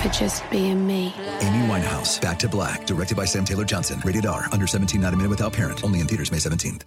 for 0.00 0.08
just 0.08 0.48
being 0.50 0.86
me. 0.86 1.14
Amy 1.40 1.66
Winehouse, 1.68 2.20
Back 2.20 2.38
to 2.40 2.48
Black, 2.48 2.86
directed 2.86 3.16
by 3.16 3.26
Sam 3.26 3.44
Taylor 3.44 3.64
Johnson. 3.64 4.00
Rated 4.04 4.26
R, 4.26 4.46
under 4.50 4.66
17, 4.66 5.00
not 5.00 5.12
a 5.12 5.16
minute 5.16 5.30
without 5.30 5.52
parent. 5.52 5.84
Only 5.84 6.00
in 6.00 6.06
theaters 6.06 6.32
May 6.32 6.38
17th. 6.38 6.82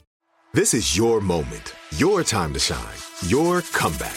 This 0.54 0.76
is 0.76 0.96
your 0.96 1.20
moment, 1.20 1.74
your 1.98 2.24
time 2.24 2.54
to 2.54 2.60
shine, 2.60 2.94
your 3.26 3.64
comeback. 3.74 4.16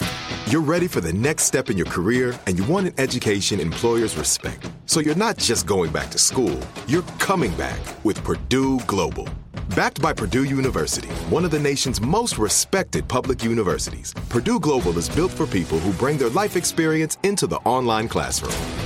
You're 0.49 0.61
ready 0.61 0.87
for 0.87 1.01
the 1.01 1.15
next 1.15 1.45
step 1.45 1.71
in 1.71 1.79
your 1.79 1.87
career 1.87 2.39
and 2.47 2.59
you 2.59 2.65
want 2.67 2.89
an 2.89 2.93
education 2.99 3.59
employers 3.59 4.17
respect. 4.17 4.71
So 4.85 5.01
you're 5.01 5.15
not 5.15 5.39
just 5.39 5.67
going 5.67 5.93
back 5.93 6.11
to 6.11 6.19
school, 6.19 6.61
you're 6.87 7.09
coming 7.19 7.55
back 7.57 7.81
with 8.05 8.23
Purdue 8.23 8.81
Global. 8.81 9.27
Backed 9.75 10.03
by 10.03 10.13
Purdue 10.13 10.45
University, 10.45 11.09
one 11.31 11.47
of 11.47 11.51
the 11.51 11.59
nation's 11.59 12.03
most 12.03 12.37
respected 12.37 13.09
public 13.09 13.43
universities, 13.43 14.13
Purdue 14.29 14.61
Global 14.61 14.99
is 14.99 15.09
built 15.09 15.33
for 15.33 15.47
people 15.47 15.79
who 15.79 15.93
bring 15.95 16.19
their 16.19 16.31
life 16.31 16.55
experience 16.55 17.17
into 17.23 17.47
the 17.47 17.57
online 17.65 18.09
classroom. 18.09 18.86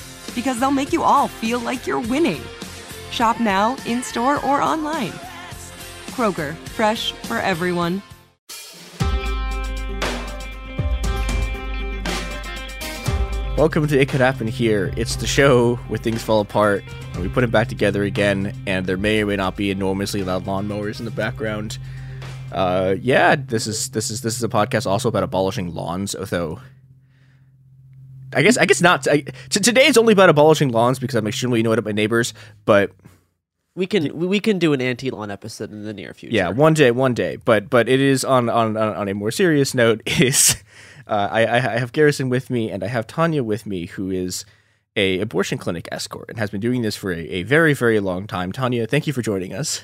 because 0.35 0.59
they'll 0.59 0.71
make 0.71 0.93
you 0.93 1.03
all 1.03 1.27
feel 1.27 1.59
like 1.59 1.87
you're 1.87 1.99
winning. 1.99 2.41
Shop 3.11 3.39
now, 3.39 3.75
in 3.85 4.03
store, 4.03 4.43
or 4.45 4.61
online. 4.61 5.11
Kroger, 6.11 6.55
fresh 6.69 7.11
for 7.11 7.37
everyone. 7.37 8.01
Welcome 13.57 13.85
to 13.87 13.99
It 13.99 14.09
Could 14.09 14.21
Happen 14.21 14.47
Here. 14.47 14.93
It's 14.97 15.17
the 15.17 15.27
show 15.27 15.75
where 15.87 15.99
things 15.99 16.23
fall 16.23 16.39
apart 16.39 16.83
and 17.13 17.21
we 17.21 17.29
put 17.29 17.41
them 17.41 17.51
back 17.51 17.67
together 17.67 18.03
again, 18.03 18.55
and 18.65 18.85
there 18.85 18.97
may 18.97 19.21
or 19.21 19.25
may 19.25 19.35
not 19.35 19.55
be 19.55 19.69
enormously 19.69 20.23
loud 20.23 20.45
lawnmowers 20.45 20.99
in 20.99 21.05
the 21.05 21.11
background. 21.11 21.77
Uh, 22.51 22.95
yeah, 23.01 23.35
this 23.35 23.67
is 23.67 23.89
this 23.89 24.09
is 24.09 24.21
this 24.21 24.35
is 24.35 24.43
a 24.43 24.49
podcast 24.49 24.85
also 24.85 25.09
about 25.09 25.23
abolishing 25.23 25.73
lawns, 25.73 26.15
although 26.15 26.59
I 28.33 28.41
guess 28.41 28.57
I 28.57 28.65
guess 28.65 28.81
not. 28.81 29.07
I, 29.07 29.21
t- 29.49 29.59
today 29.59 29.85
is 29.87 29.97
only 29.97 30.13
about 30.13 30.29
abolishing 30.29 30.69
lawns 30.69 30.99
because 30.99 31.15
I'm 31.15 31.27
extremely 31.27 31.59
annoyed 31.59 31.77
at 31.77 31.85
my 31.85 31.91
neighbors, 31.91 32.33
but 32.65 32.91
We 33.75 33.87
can 33.87 34.17
we 34.29 34.39
can 34.39 34.59
do 34.59 34.73
an 34.73 34.81
anti 34.81 35.09
lawn 35.11 35.31
episode 35.31 35.71
in 35.71 35.83
the 35.83 35.93
near 35.93 36.13
future. 36.13 36.35
yeah, 36.35 36.49
one 36.49 36.73
day, 36.73 36.91
one 36.91 37.13
day. 37.13 37.37
But 37.37 37.69
but 37.69 37.87
it 37.87 37.99
is 38.01 38.23
on 38.25 38.49
on 38.49 38.75
on 38.77 38.95
on 38.95 39.07
a 39.07 39.13
more 39.13 39.31
serious 39.31 39.73
note. 39.73 40.01
Is 40.19 40.55
uh, 41.07 41.27
I 41.31 41.45
I 41.45 41.55
I 41.75 41.77
have 41.79 41.91
Garrison 41.91 42.29
with 42.29 42.49
me, 42.49 42.69
and 42.71 42.83
I 42.83 42.87
have 42.87 43.07
Tanya 43.07 43.43
with 43.43 43.65
me, 43.65 43.85
who 43.87 44.11
is 44.11 44.45
a 44.97 45.19
abortion 45.21 45.57
clinic 45.57 45.87
escort 45.91 46.29
and 46.29 46.37
has 46.37 46.49
been 46.49 46.59
doing 46.59 46.81
this 46.81 46.95
for 46.97 47.11
a, 47.13 47.19
a 47.19 47.43
very 47.43 47.73
very 47.73 47.99
long 48.01 48.27
time. 48.27 48.51
Tanya, 48.51 48.85
thank 48.87 49.07
you 49.07 49.13
for 49.13 49.21
joining 49.21 49.53
us. 49.53 49.81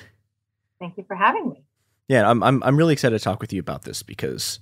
Thank 0.78 0.96
you 0.98 1.04
for 1.08 1.16
having 1.16 1.48
me. 1.50 1.64
Yeah, 2.08 2.28
I'm 2.30 2.42
I'm 2.42 2.62
I'm 2.62 2.76
really 2.76 2.92
excited 2.92 3.18
to 3.18 3.24
talk 3.24 3.40
with 3.40 3.52
you 3.52 3.60
about 3.60 3.82
this 3.82 4.02
because, 4.02 4.60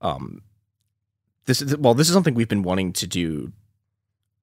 um, 0.00 0.42
this 1.46 1.62
is 1.62 1.76
well, 1.76 1.94
this 1.94 2.08
is 2.08 2.14
something 2.14 2.34
we've 2.34 2.48
been 2.48 2.62
wanting 2.62 2.92
to 2.94 3.06
do 3.06 3.52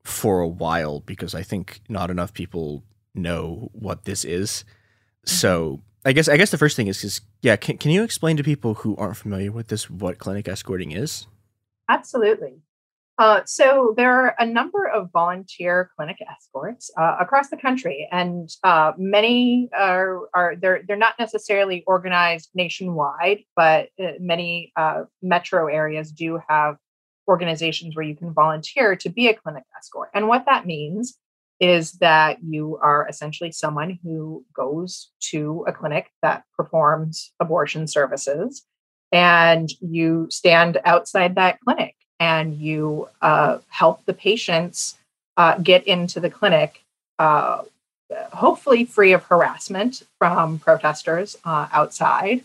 for 0.03 0.39
a 0.39 0.47
while 0.47 1.01
because 1.01 1.35
I 1.35 1.43
think 1.43 1.81
not 1.89 2.09
enough 2.09 2.33
people 2.33 2.83
know 3.13 3.69
what 3.73 4.05
this 4.05 4.25
is. 4.25 4.65
So 5.25 5.81
I 6.05 6.13
guess 6.13 6.27
I 6.27 6.37
guess 6.37 6.51
the 6.51 6.57
first 6.57 6.75
thing 6.75 6.87
is 6.87 7.03
is 7.03 7.21
yeah, 7.41 7.55
can 7.55 7.77
can 7.77 7.91
you 7.91 8.03
explain 8.03 8.37
to 8.37 8.43
people 8.43 8.75
who 8.75 8.95
aren't 8.97 9.17
familiar 9.17 9.51
with 9.51 9.67
this 9.67 9.89
what 9.89 10.17
clinic 10.17 10.47
escorting 10.47 10.91
is? 10.91 11.27
Absolutely. 11.87 12.61
Uh, 13.17 13.41
so 13.45 13.93
there 13.97 14.13
are 14.13 14.33
a 14.39 14.45
number 14.45 14.87
of 14.87 15.11
volunteer 15.11 15.91
clinic 15.97 16.15
escorts 16.31 16.89
uh, 16.97 17.17
across 17.19 17.49
the 17.49 17.57
country, 17.57 18.07
and 18.13 18.49
uh, 18.63 18.93
many 18.97 19.69
are 19.77 20.29
are 20.33 20.55
they're 20.55 20.83
they're 20.87 20.95
not 20.95 21.15
necessarily 21.19 21.83
organized 21.85 22.49
nationwide, 22.55 23.39
but 23.57 23.89
uh, 24.01 24.11
many 24.21 24.71
uh, 24.77 25.03
metro 25.21 25.67
areas 25.67 26.13
do 26.13 26.39
have 26.47 26.77
organizations 27.29 27.95
where 27.95 28.05
you 28.05 28.15
can 28.15 28.33
volunteer 28.33 28.95
to 28.97 29.09
be 29.09 29.27
a 29.29 29.33
clinic 29.33 29.63
escort. 29.77 30.09
And 30.13 30.27
what 30.27 30.45
that 30.47 30.65
means 30.65 31.17
is 31.59 31.93
that 31.93 32.43
you 32.43 32.79
are 32.81 33.07
essentially 33.07 33.51
someone 33.51 33.99
who 34.03 34.45
goes 34.53 35.11
to 35.19 35.63
a 35.67 35.71
clinic 35.71 36.11
that 36.21 36.43
performs 36.57 37.31
abortion 37.39 37.85
services 37.87 38.65
and 39.11 39.69
you 39.81 40.27
stand 40.29 40.79
outside 40.85 41.35
that 41.35 41.59
clinic 41.61 41.95
and 42.19 42.55
you 42.55 43.07
uh, 43.21 43.59
help 43.69 44.05
the 44.05 44.13
patients 44.13 44.97
uh, 45.37 45.57
get 45.57 45.85
into 45.87 46.19
the 46.19 46.29
clinic, 46.29 46.83
uh, 47.17 47.61
hopefully 48.33 48.85
free 48.85 49.13
of 49.13 49.23
harassment 49.23 50.03
from 50.17 50.59
protesters 50.59 51.37
uh, 51.45 51.67
outside, 51.71 52.43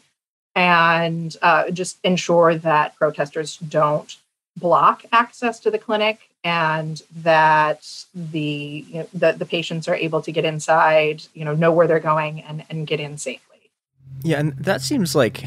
and 0.54 1.36
uh, 1.42 1.70
just 1.70 1.98
ensure 2.04 2.54
that 2.54 2.94
protesters 2.96 3.56
don't 3.56 4.16
block 4.56 5.04
access 5.12 5.60
to 5.60 5.70
the 5.70 5.78
clinic 5.78 6.30
and 6.44 7.02
that 7.16 8.04
the 8.14 8.84
you 8.88 8.94
know, 8.94 9.08
the, 9.14 9.32
the 9.32 9.46
patients 9.46 9.88
are 9.88 9.94
able 9.94 10.20
to 10.22 10.30
get 10.30 10.44
inside, 10.44 11.22
you 11.34 11.44
know, 11.44 11.54
know 11.54 11.72
where 11.72 11.86
they're 11.86 12.00
going 12.00 12.42
and, 12.42 12.64
and 12.70 12.86
get 12.86 13.00
in 13.00 13.16
safely. 13.16 13.70
Yeah, 14.22 14.40
and 14.40 14.56
that 14.58 14.80
seems 14.80 15.14
like 15.14 15.44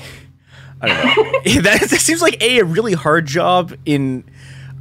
I 0.81 0.88
don't 0.88 1.45
know. 1.45 1.62
that, 1.62 1.88
that 1.89 2.01
seems 2.01 2.21
like 2.21 2.42
a, 2.42 2.59
a 2.59 2.65
really 2.65 2.94
hard 2.94 3.25
job 3.25 3.74
in 3.86 4.24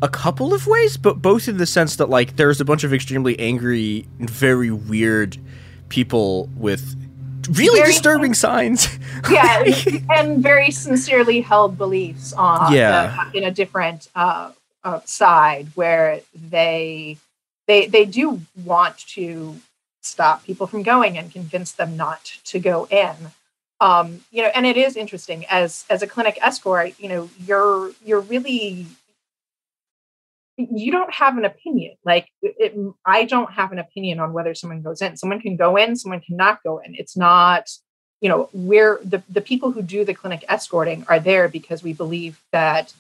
a 0.03 0.09
couple 0.09 0.53
of 0.53 0.67
ways, 0.67 0.97
but 0.97 1.23
both 1.23 1.49
in 1.49 1.57
the 1.57 1.67
sense 1.67 1.97
that 1.97 2.11
like 2.11 2.37
there's 2.37 2.61
a 2.61 2.65
bunch 2.65 2.85
of 2.85 2.93
extremely 2.93 3.39
angry, 3.39 4.07
and 4.19 4.29
very 4.29 4.71
weird 4.71 5.39
people 5.89 6.49
with 6.57 6.97
really 7.51 7.81
Very- 7.81 7.93
disturbing 7.93 8.35
signs. 8.35 8.89
yeah, 9.31 9.65
and 10.11 10.43
very 10.43 10.71
sincerely 10.71 11.41
held 11.41 11.77
beliefs 11.79 12.33
on 12.33 12.73
Yeah. 12.73 13.17
uh, 13.19 13.31
in 13.35 13.45
a 13.45 13.51
different 13.51 14.09
uh, 14.15 14.53
uh, 14.85 15.01
side 15.05 15.69
where 15.75 16.21
they 16.35 17.19
they 17.67 17.87
they 17.87 18.05
do 18.05 18.41
want 18.65 18.99
to 19.15 19.57
stop 20.03 20.45
people 20.45 20.67
from 20.67 20.83
going 20.83 21.19
and 21.19 21.33
convince 21.33 21.73
them 21.73 21.97
not 21.97 22.25
to 22.45 22.59
go 22.61 22.87
in. 22.91 23.15
um, 23.81 24.21
you 24.31 24.41
know, 24.43 24.51
and 24.55 24.65
it 24.67 24.77
is 24.77 24.97
interesting 24.97 25.45
as 25.47 25.85
as 25.91 26.03
a 26.03 26.07
clinic 26.07 26.39
escort, 26.43 26.95
you 26.99 27.09
know, 27.09 27.29
you're 27.45 27.91
you're 28.05 28.21
really 28.21 28.87
you 30.57 30.91
don't 30.91 31.13
have 31.13 31.37
an 31.37 31.45
opinion. 31.45 31.97
Like 32.05 32.29
it, 32.43 32.75
I 33.05 33.25
don't 33.25 33.53
have 33.53 33.73
an 33.73 33.79
opinion 33.79 34.21
on 34.21 34.33
whether 34.33 34.55
someone 34.55 34.83
goes 34.83 35.03
in. 35.03 35.17
Someone 35.17 35.41
can 35.41 35.57
go 35.57 35.77
in, 35.77 35.97
someone 35.97 36.21
cannot 36.21 36.63
go 36.63 36.79
in. 36.79 36.95
It's 36.95 37.17
not, 37.17 37.69
you 38.21 38.29
know, 38.29 38.49
where 38.53 38.99
the, 39.05 39.23
the 39.29 39.41
people 39.41 39.73
who 39.73 39.83
do 39.83 40.05
the 40.05 40.15
clinic 40.15 40.45
escorting 40.49 41.05
are 41.09 41.21
there 41.21 41.49
because 41.49 41.83
we 41.83 41.93
believe 41.93 42.41
that 42.53 42.95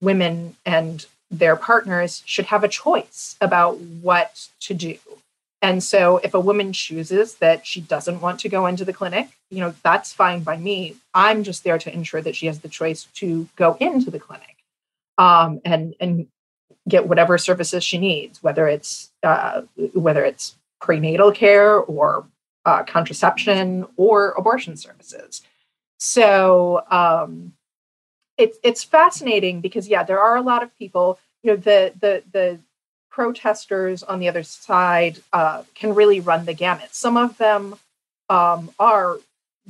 women 0.00 0.56
and 0.64 1.06
their 1.30 1.56
partners 1.56 2.22
should 2.26 2.46
have 2.46 2.62
a 2.62 2.68
choice 2.68 3.36
about 3.40 3.78
what 3.78 4.48
to 4.60 4.74
do. 4.74 4.98
And 5.62 5.82
so 5.82 6.18
if 6.18 6.34
a 6.34 6.40
woman 6.40 6.74
chooses 6.74 7.36
that 7.36 7.66
she 7.66 7.80
doesn't 7.80 8.20
want 8.20 8.38
to 8.40 8.50
go 8.50 8.66
into 8.66 8.84
the 8.84 8.92
clinic, 8.92 9.30
you 9.50 9.60
know, 9.60 9.74
that's 9.82 10.12
fine 10.12 10.42
by 10.42 10.58
me. 10.58 10.96
I'm 11.14 11.42
just 11.42 11.64
there 11.64 11.78
to 11.78 11.92
ensure 11.92 12.20
that 12.20 12.36
she 12.36 12.46
has 12.46 12.60
the 12.60 12.68
choice 12.68 13.08
to 13.14 13.48
go 13.56 13.76
into 13.80 14.10
the 14.10 14.20
clinic 14.20 14.54
um, 15.18 15.60
and 15.64 15.94
and 16.00 16.26
get 16.88 17.08
whatever 17.08 17.38
services 17.38 17.82
she 17.82 17.98
needs, 17.98 18.42
whether 18.42 18.68
it's 18.68 19.10
uh, 19.22 19.62
whether 19.92 20.24
it's 20.24 20.56
prenatal 20.80 21.32
care 21.32 21.78
or 21.78 22.26
uh, 22.64 22.82
contraception 22.84 23.86
or 23.96 24.34
abortion 24.36 24.76
services. 24.76 25.42
So 25.98 26.84
um, 26.90 27.54
it's 28.36 28.58
it's 28.62 28.84
fascinating 28.84 29.60
because 29.60 29.88
yeah, 29.88 30.02
there 30.04 30.20
are 30.20 30.36
a 30.36 30.42
lot 30.42 30.62
of 30.62 30.76
people. 30.78 31.18
You 31.42 31.52
know, 31.52 31.56
the 31.56 31.92
the 31.98 32.22
the 32.32 32.60
protesters 33.10 34.02
on 34.02 34.18
the 34.18 34.28
other 34.28 34.42
side 34.42 35.20
uh, 35.32 35.62
can 35.74 35.94
really 35.94 36.20
run 36.20 36.44
the 36.44 36.52
gamut. 36.52 36.94
Some 36.94 37.16
of 37.16 37.38
them 37.38 37.76
um, 38.28 38.70
are 38.78 39.18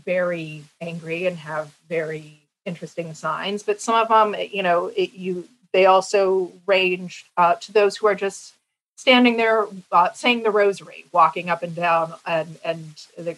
very 0.02 0.64
angry 0.80 1.26
and 1.26 1.36
have 1.36 1.76
very 1.88 2.40
interesting 2.64 3.12
signs, 3.12 3.62
but 3.62 3.80
some 3.80 3.94
of 3.94 4.08
them, 4.08 4.34
you 4.50 4.62
know, 4.62 4.86
it, 4.96 5.12
you 5.12 5.46
they 5.74 5.86
also 5.86 6.52
range 6.66 7.26
uh, 7.36 7.56
to 7.56 7.72
those 7.72 7.96
who 7.96 8.06
are 8.06 8.14
just 8.14 8.54
standing 8.96 9.36
there 9.36 9.66
uh, 9.90 10.12
saying 10.12 10.44
the 10.44 10.50
rosary, 10.50 11.04
walking 11.12 11.50
up 11.50 11.64
and 11.64 11.74
down, 11.74 12.14
and 12.24 12.56
and 12.64 12.94
the, 13.18 13.36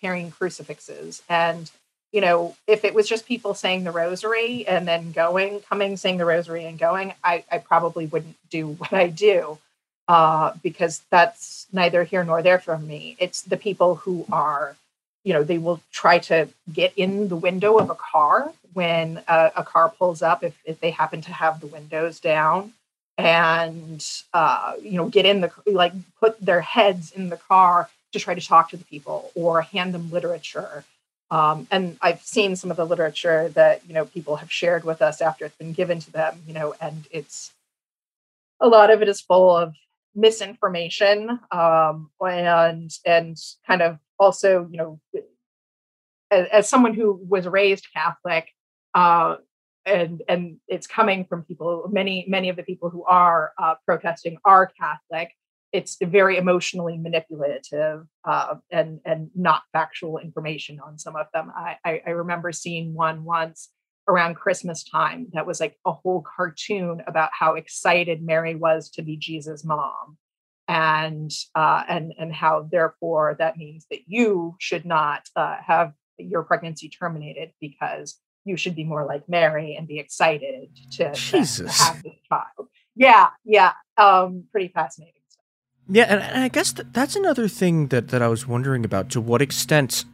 carrying 0.00 0.30
crucifixes. 0.30 1.22
And 1.28 1.70
you 2.12 2.20
know, 2.20 2.54
if 2.68 2.84
it 2.84 2.94
was 2.94 3.08
just 3.08 3.26
people 3.26 3.54
saying 3.54 3.82
the 3.82 3.90
rosary 3.90 4.68
and 4.68 4.86
then 4.86 5.10
going, 5.10 5.60
coming, 5.60 5.96
saying 5.96 6.18
the 6.18 6.26
rosary 6.26 6.66
and 6.66 6.78
going, 6.78 7.14
I, 7.24 7.44
I 7.50 7.58
probably 7.58 8.06
wouldn't 8.06 8.36
do 8.50 8.68
what 8.78 8.92
I 8.92 9.08
do 9.08 9.58
uh, 10.06 10.52
because 10.62 11.02
that's 11.10 11.66
neither 11.72 12.04
here 12.04 12.22
nor 12.22 12.42
there 12.42 12.60
for 12.60 12.78
me. 12.78 13.16
It's 13.18 13.40
the 13.40 13.56
people 13.56 13.96
who 13.96 14.26
are 14.30 14.76
you 15.24 15.32
know 15.32 15.42
they 15.42 15.58
will 15.58 15.80
try 15.90 16.18
to 16.18 16.48
get 16.72 16.92
in 16.96 17.28
the 17.28 17.36
window 17.36 17.78
of 17.78 17.90
a 17.90 17.94
car 17.94 18.52
when 18.74 19.22
a, 19.28 19.64
car 19.64 19.88
pulls 19.88 20.20
up 20.20 20.44
if, 20.44 20.56
if 20.64 20.80
they 20.80 20.90
happen 20.90 21.20
to 21.22 21.32
have 21.32 21.60
the 21.60 21.66
windows 21.66 22.20
down 22.20 22.72
and 23.16 24.06
uh, 24.32 24.74
you 24.80 24.92
know 24.92 25.08
get 25.08 25.26
in 25.26 25.40
the 25.40 25.50
like 25.66 25.92
put 26.20 26.40
their 26.40 26.60
heads 26.60 27.10
in 27.10 27.30
the 27.30 27.36
car 27.36 27.88
to 28.12 28.20
try 28.20 28.34
to 28.34 28.40
talk 28.40 28.70
to 28.70 28.76
the 28.76 28.84
people 28.84 29.32
or 29.34 29.62
hand 29.62 29.92
them 29.92 30.10
literature. 30.10 30.84
Um, 31.30 31.66
and 31.70 31.96
i've 32.02 32.20
seen 32.20 32.54
some 32.54 32.70
of 32.70 32.76
the 32.76 32.84
literature 32.84 33.48
that 33.50 33.80
you 33.88 33.94
know 33.94 34.04
people 34.04 34.36
have 34.36 34.52
shared 34.52 34.84
with 34.84 35.00
us 35.00 35.22
after 35.22 35.46
it's 35.46 35.56
been 35.56 35.72
given 35.72 35.98
to 36.00 36.12
them 36.12 36.42
you 36.46 36.52
know 36.52 36.74
and 36.82 37.06
it's 37.10 37.50
a 38.60 38.68
lot 38.68 38.90
of 38.90 39.00
it 39.00 39.08
is 39.08 39.22
full 39.22 39.56
of 39.56 39.74
misinformation 40.14 41.40
um, 41.50 42.10
and 42.20 42.98
and 43.06 43.36
kind 43.66 43.82
of 43.82 43.98
also, 44.24 44.66
you 44.70 44.78
know, 44.78 45.00
as, 46.30 46.46
as 46.50 46.68
someone 46.68 46.94
who 46.94 47.20
was 47.28 47.46
raised 47.46 47.86
Catholic, 47.94 48.48
uh, 48.94 49.36
and 49.86 50.22
and 50.28 50.56
it's 50.66 50.86
coming 50.86 51.26
from 51.26 51.42
people. 51.42 51.88
Many 51.92 52.24
many 52.26 52.48
of 52.48 52.56
the 52.56 52.62
people 52.62 52.88
who 52.90 53.04
are 53.04 53.52
uh, 53.62 53.74
protesting 53.86 54.38
are 54.44 54.66
Catholic. 54.66 55.32
It's 55.72 55.96
very 56.00 56.36
emotionally 56.38 56.96
manipulative 56.96 58.06
uh, 58.24 58.54
and 58.70 59.00
and 59.04 59.30
not 59.34 59.62
factual 59.72 60.18
information 60.18 60.80
on 60.80 60.98
some 60.98 61.16
of 61.16 61.26
them. 61.34 61.52
I, 61.54 61.76
I, 61.84 62.02
I 62.06 62.10
remember 62.10 62.50
seeing 62.52 62.94
one 62.94 63.24
once 63.24 63.68
around 64.08 64.36
Christmas 64.36 64.84
time 64.84 65.28
that 65.32 65.46
was 65.46 65.60
like 65.60 65.76
a 65.84 65.92
whole 65.92 66.24
cartoon 66.36 67.02
about 67.06 67.30
how 67.38 67.54
excited 67.54 68.22
Mary 68.22 68.54
was 68.54 68.90
to 68.90 69.02
be 69.02 69.16
Jesus' 69.16 69.64
mom 69.64 70.16
and 70.68 71.30
uh, 71.54 71.82
and 71.88 72.14
and 72.18 72.32
how 72.32 72.68
therefore 72.70 73.36
that 73.38 73.56
means 73.56 73.86
that 73.90 74.00
you 74.06 74.56
should 74.58 74.84
not 74.84 75.28
uh, 75.36 75.56
have 75.64 75.92
your 76.18 76.42
pregnancy 76.42 76.88
terminated 76.88 77.52
because 77.60 78.18
you 78.44 78.56
should 78.56 78.74
be 78.74 78.84
more 78.84 79.06
like 79.06 79.28
Mary 79.28 79.74
and 79.76 79.88
be 79.88 79.98
excited 79.98 80.68
to, 80.92 81.12
to 81.14 81.68
have 81.68 82.02
this 82.02 82.14
child. 82.28 82.68
Yeah, 82.94 83.28
yeah, 83.44 83.72
um, 83.96 84.44
pretty 84.52 84.68
fascinating 84.68 85.20
stuff. 85.28 85.44
Yeah, 85.88 86.04
and, 86.04 86.22
and 86.22 86.44
I 86.44 86.48
guess 86.48 86.72
th- 86.72 86.88
that's 86.92 87.16
another 87.16 87.48
thing 87.48 87.88
that 87.88 88.08
that 88.08 88.22
I 88.22 88.28
was 88.28 88.46
wondering 88.46 88.84
about. 88.84 89.10
To 89.10 89.20
what 89.20 89.42
extent? 89.42 90.04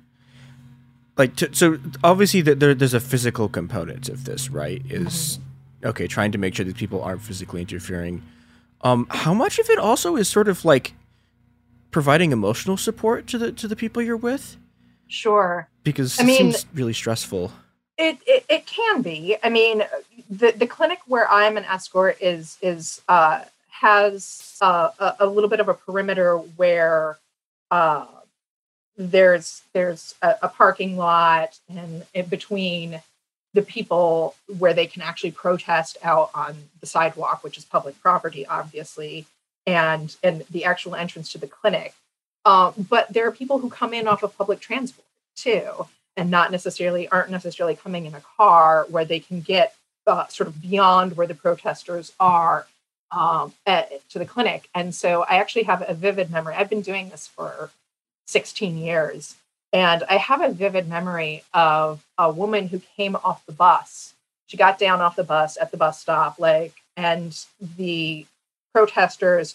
Like, 1.17 1.37
to, 1.37 1.55
so 1.55 1.79
obviously, 2.03 2.41
that 2.43 2.61
there, 2.61 2.75
there's 2.75 2.95
a 2.95 3.01
physical 3.01 3.49
component 3.49 4.09
of 4.09 4.25
this, 4.25 4.49
right? 4.49 4.83
Is 4.89 5.39
mm-hmm. 5.39 5.89
okay, 5.89 6.07
trying 6.07 6.33
to 6.33 6.39
make 6.39 6.55
sure 6.55 6.65
that 6.65 6.77
people 6.77 7.03
aren't 7.03 7.23
physically 7.23 7.61
interfering 7.61 8.23
um, 8.83 9.07
how 9.11 9.35
much 9.35 9.59
of 9.59 9.69
it 9.69 9.79
also 9.79 10.17
is 10.17 10.29
sort 10.29 10.49
of 10.49 10.65
like 10.65 10.95
providing 11.91 12.33
emotional 12.33 12.77
support 12.77 13.27
to 13.29 13.39
the 13.39 13.53
to 13.53 13.69
the 13.69 13.77
people 13.77 14.03
you're 14.03 14.17
with? 14.17 14.57
Sure. 15.09 15.69
Because 15.83 16.19
I 16.19 16.23
it 16.23 16.27
mean, 16.27 16.39
seems 16.39 16.67
really 16.73 16.93
stressful. 16.93 17.53
It, 17.99 18.19
it, 18.27 18.45
it 18.49 18.67
can 18.67 19.03
be. 19.03 19.37
I 19.43 19.51
mean, 19.51 19.83
the 20.29 20.53
the 20.53 20.67
clinic 20.67 21.01
where 21.07 21.31
I'm 21.31 21.57
an 21.57 21.65
escort 21.65 22.17
is 22.21 22.57
is 22.63 23.03
uh, 23.09 23.43
has 23.69 24.57
uh, 24.61 24.91
a, 24.99 25.17
a, 25.21 25.27
little 25.27 25.51
bit 25.51 25.61
of 25.61 25.69
a 25.69 25.75
perimeter 25.75 26.37
where 26.37 27.19
uh, 27.71 28.07
there's 28.97 29.63
there's 29.73 30.15
a, 30.23 30.37
a, 30.43 30.49
parking 30.49 30.97
lot 30.97 31.59
and 31.69 32.05
in 32.15 32.27
between 32.27 33.01
the 33.55 33.63
people 33.63 34.35
where 34.59 34.75
they 34.75 34.87
can 34.87 35.03
actually 35.03 35.33
protest 35.33 35.99
out 36.03 36.31
on 36.35 36.57
the 36.81 36.87
sidewalk, 36.87 37.43
which 37.43 37.59
is 37.59 37.65
public 37.65 38.01
property, 38.01 38.47
obviously, 38.47 39.27
and 39.67 40.17
and 40.23 40.45
the 40.51 40.65
actual 40.65 40.95
entrance 40.95 41.33
to 41.33 41.39
the 41.39 41.47
clinic. 41.47 41.95
Um, 42.45 42.73
but 42.89 43.13
there 43.13 43.27
are 43.27 43.33
people 43.33 43.59
who 43.59 43.69
come 43.69 43.93
in 43.93 44.09
off 44.09 44.23
of 44.23 44.37
public 44.37 44.61
transport 44.61 45.07
too, 45.37 45.87
and 46.17 46.31
not 46.31 46.51
necessarily 46.51 47.09
aren't 47.09 47.31
necessarily 47.31 47.77
coming 47.77 48.07
in 48.07 48.15
a 48.15 48.23
car 48.37 48.87
where 48.89 49.05
they 49.05 49.21
can 49.21 49.41
get 49.41 49.75
uh, 50.07 50.27
sort 50.29 50.49
of 50.49 50.61
beyond 50.63 51.17
where 51.17 51.27
the 51.27 51.35
protesters 51.35 52.13
are 52.19 52.67
um, 53.11 53.53
at, 53.67 54.09
to 54.11 54.19
the 54.19 54.25
clinic. 54.25 54.69
And 54.75 54.95
so 54.95 55.23
I 55.23 55.37
actually 55.37 55.65
have 55.65 55.85
a 55.87 55.95
vivid 55.95 56.31
memory. 56.31 56.55
I've 56.55 56.71
been 56.71 56.81
doing 56.81 57.11
this 57.11 57.27
for 57.27 57.71
16 58.27 58.79
years 58.79 59.37
and 59.73 60.03
I 60.09 60.17
have 60.17 60.43
a 60.43 60.51
vivid 60.51 60.89
memory 60.89 61.45
of 61.55 62.05
a 62.19 62.31
woman 62.31 62.69
who 62.69 62.81
came 62.97 63.17
off 63.17 63.47
the 63.47 63.53
bus. 63.53 64.15
She 64.47 64.57
got 64.57 64.79
down 64.79 65.01
off 65.01 65.17
the 65.17 65.25
bus 65.25 65.57
at 65.61 65.71
the 65.71 65.77
bus 65.77 66.01
stop, 66.01 66.39
like, 66.39 66.75
and 66.97 67.39
the 67.77 68.27
protesters 68.75 69.55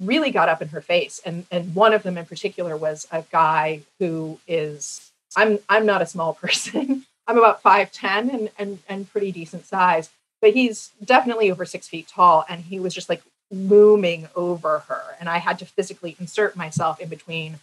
really 0.00 0.30
got 0.30 0.48
up 0.48 0.62
in 0.62 0.68
her 0.68 0.80
face. 0.80 1.20
And 1.24 1.46
and 1.50 1.74
one 1.74 1.92
of 1.92 2.02
them 2.02 2.16
in 2.16 2.24
particular 2.24 2.76
was 2.76 3.06
a 3.12 3.24
guy 3.30 3.82
who 3.98 4.40
is 4.48 5.10
I'm 5.36 5.58
I'm 5.68 5.86
not 5.86 6.02
a 6.02 6.06
small 6.06 6.34
person. 6.42 7.04
I'm 7.28 7.38
about 7.38 7.62
5'10 7.62 8.32
and, 8.32 8.50
and 8.58 8.78
and 8.88 9.10
pretty 9.10 9.32
decent 9.32 9.66
size, 9.66 10.10
but 10.40 10.54
he's 10.54 10.90
definitely 11.04 11.50
over 11.50 11.64
six 11.64 11.88
feet 11.88 12.08
tall. 12.08 12.44
And 12.48 12.62
he 12.62 12.80
was 12.80 12.94
just 12.94 13.08
like 13.08 13.22
looming 13.50 14.28
over 14.34 14.80
her. 14.80 15.02
And 15.20 15.28
I 15.28 15.38
had 15.38 15.58
to 15.58 15.66
physically 15.66 16.16
insert 16.18 16.56
myself 16.56 17.00
in 17.00 17.08
between 17.10 17.60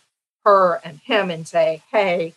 her 0.49 0.81
and 0.83 0.99
him 0.99 1.29
and 1.29 1.47
say, 1.47 1.81
hey, 1.91 2.33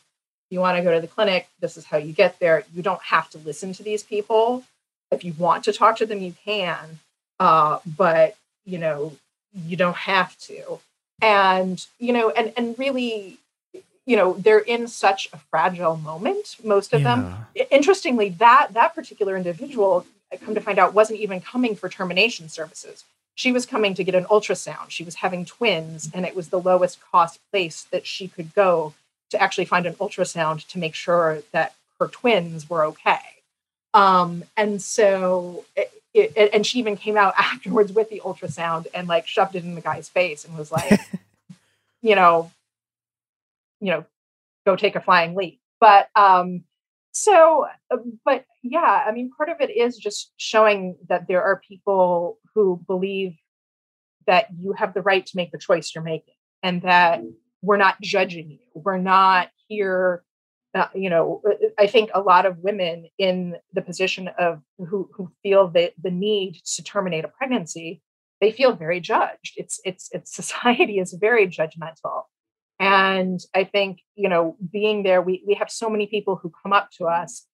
you 0.50 0.60
want 0.60 0.76
to 0.76 0.82
go 0.82 0.92
to 0.92 1.00
the 1.00 1.08
clinic, 1.08 1.48
this 1.60 1.76
is 1.76 1.86
how 1.86 1.96
you 1.96 2.12
get 2.12 2.38
there. 2.38 2.64
You 2.74 2.82
don't 2.82 3.02
have 3.02 3.30
to 3.30 3.38
listen 3.38 3.72
to 3.74 3.82
these 3.82 4.02
people. 4.02 4.64
If 5.10 5.24
you 5.24 5.34
want 5.38 5.64
to 5.64 5.72
talk 5.72 5.96
to 5.96 6.06
them, 6.06 6.20
you 6.20 6.34
can, 6.44 7.00
uh, 7.40 7.78
but 7.86 8.36
you 8.64 8.78
know, 8.78 9.16
you 9.54 9.76
don't 9.76 9.96
have 9.96 10.38
to. 10.40 10.80
And 11.20 11.84
you 11.98 12.12
know, 12.12 12.30
and 12.30 12.52
and 12.56 12.78
really, 12.78 13.38
you 14.06 14.16
know, 14.16 14.34
they're 14.34 14.58
in 14.58 14.88
such 14.88 15.28
a 15.32 15.38
fragile 15.50 15.96
moment. 15.96 16.56
Most 16.64 16.92
of 16.92 17.02
yeah. 17.02 17.16
them. 17.54 17.66
Interestingly, 17.70 18.30
that 18.30 18.68
that 18.72 18.94
particular 18.94 19.36
individual, 19.36 20.06
I 20.32 20.36
come 20.36 20.54
to 20.54 20.60
find 20.60 20.78
out, 20.78 20.94
wasn't 20.94 21.20
even 21.20 21.40
coming 21.40 21.76
for 21.76 21.88
termination 21.88 22.48
services 22.48 23.04
she 23.34 23.52
was 23.52 23.66
coming 23.66 23.94
to 23.94 24.04
get 24.04 24.14
an 24.14 24.24
ultrasound. 24.24 24.90
She 24.90 25.04
was 25.04 25.16
having 25.16 25.44
twins, 25.44 26.10
and 26.12 26.26
it 26.26 26.36
was 26.36 26.48
the 26.48 26.60
lowest 26.60 27.00
cost 27.00 27.40
place 27.50 27.86
that 27.90 28.06
she 28.06 28.28
could 28.28 28.54
go 28.54 28.94
to 29.30 29.42
actually 29.42 29.64
find 29.64 29.86
an 29.86 29.94
ultrasound 29.94 30.66
to 30.68 30.78
make 30.78 30.94
sure 30.94 31.42
that 31.52 31.74
her 31.98 32.08
twins 32.08 32.68
were 32.68 32.84
okay. 32.86 33.18
Um, 33.94 34.44
and 34.56 34.80
so, 34.82 35.64
it, 35.76 35.92
it, 36.14 36.50
and 36.52 36.66
she 36.66 36.78
even 36.78 36.96
came 36.96 37.16
out 37.16 37.34
afterwards 37.38 37.92
with 37.92 38.10
the 38.10 38.20
ultrasound 38.24 38.86
and 38.94 39.08
like 39.08 39.26
shoved 39.26 39.56
it 39.56 39.64
in 39.64 39.74
the 39.74 39.80
guy's 39.80 40.08
face 40.08 40.44
and 40.44 40.56
was 40.56 40.70
like, 40.70 41.00
you 42.02 42.14
know, 42.14 42.50
you 43.80 43.90
know, 43.90 44.04
go 44.66 44.76
take 44.76 44.94
a 44.96 45.00
flying 45.00 45.34
leap. 45.34 45.60
but 45.80 46.08
um, 46.14 46.64
so, 47.12 47.66
uh, 47.90 47.96
but 48.24 48.44
yeah, 48.62 49.04
I 49.06 49.12
mean, 49.12 49.30
part 49.36 49.50
of 49.50 49.60
it 49.60 49.70
is 49.70 49.96
just 49.96 50.32
showing 50.36 50.96
that 51.08 51.26
there 51.28 51.42
are 51.42 51.56
people 51.56 52.38
who 52.54 52.82
believe 52.86 53.36
that 54.26 54.46
you 54.56 54.72
have 54.72 54.94
the 54.94 55.02
right 55.02 55.24
to 55.26 55.36
make 55.36 55.52
the 55.52 55.58
choice 55.58 55.92
you're 55.94 56.04
making 56.04 56.34
and 56.62 56.82
that 56.82 57.22
we're 57.60 57.76
not 57.76 58.00
judging 58.00 58.50
you. 58.50 58.58
We're 58.74 58.98
not 58.98 59.48
here. 59.68 60.22
Uh, 60.74 60.86
you 60.94 61.10
know, 61.10 61.42
uh, 61.46 61.66
I 61.78 61.86
think 61.86 62.10
a 62.14 62.20
lot 62.20 62.46
of 62.46 62.58
women 62.58 63.06
in 63.18 63.56
the 63.74 63.82
position 63.82 64.28
of 64.38 64.62
who, 64.78 65.10
who 65.14 65.30
feel 65.42 65.68
the, 65.68 65.92
the 66.02 66.10
need 66.10 66.60
to 66.76 66.82
terminate 66.82 67.24
a 67.24 67.28
pregnancy, 67.28 68.00
they 68.40 68.52
feel 68.52 68.72
very 68.72 69.00
judged. 69.00 69.54
It's, 69.56 69.80
it's, 69.84 70.08
it's 70.12 70.34
society 70.34 70.98
is 70.98 71.12
very 71.12 71.46
judgmental. 71.46 72.22
And 72.80 73.38
I 73.54 73.64
think, 73.64 74.00
you 74.16 74.28
know, 74.28 74.56
being 74.72 75.02
there, 75.02 75.22
we, 75.22 75.44
we 75.46 75.54
have 75.54 75.70
so 75.70 75.88
many 75.88 76.06
people 76.06 76.36
who 76.36 76.50
come 76.62 76.72
up 76.72 76.90
to 76.98 77.04
us 77.04 77.46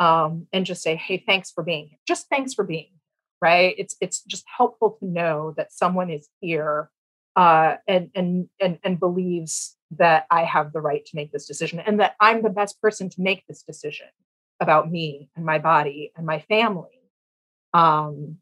um, 0.00 0.46
and 0.52 0.66
just 0.66 0.82
say, 0.82 0.96
hey, 0.96 1.22
thanks 1.26 1.50
for 1.50 1.62
being 1.64 1.88
here. 1.88 1.98
Just 2.06 2.28
thanks 2.28 2.52
for 2.54 2.64
being 2.64 2.88
here, 2.90 3.00
right? 3.44 3.74
It's, 3.76 3.94
it's 4.00 4.20
just 4.22 4.44
helpful 4.58 4.96
to 4.98 5.06
know 5.06 5.52
that 5.58 5.72
someone 5.72 6.10
is 6.10 6.28
here 6.40 6.90
uh, 7.36 7.76
and, 7.86 8.10
and, 8.14 8.48
and, 8.58 8.78
and 8.84 8.98
believes 8.98 9.76
that 10.02 10.26
I 10.30 10.44
have 10.44 10.72
the 10.72 10.80
right 10.80 11.04
to 11.04 11.16
make 11.16 11.30
this 11.30 11.46
decision 11.46 11.78
and 11.80 12.00
that 12.00 12.16
I'm 12.18 12.42
the 12.42 12.56
best 12.60 12.80
person 12.80 13.10
to 13.10 13.20
make 13.20 13.46
this 13.46 13.62
decision 13.62 14.06
about 14.60 14.90
me 14.90 15.28
and 15.36 15.44
my 15.44 15.58
body 15.58 16.10
and 16.16 16.24
my 16.24 16.40
family 16.40 17.00
um, 17.74 18.38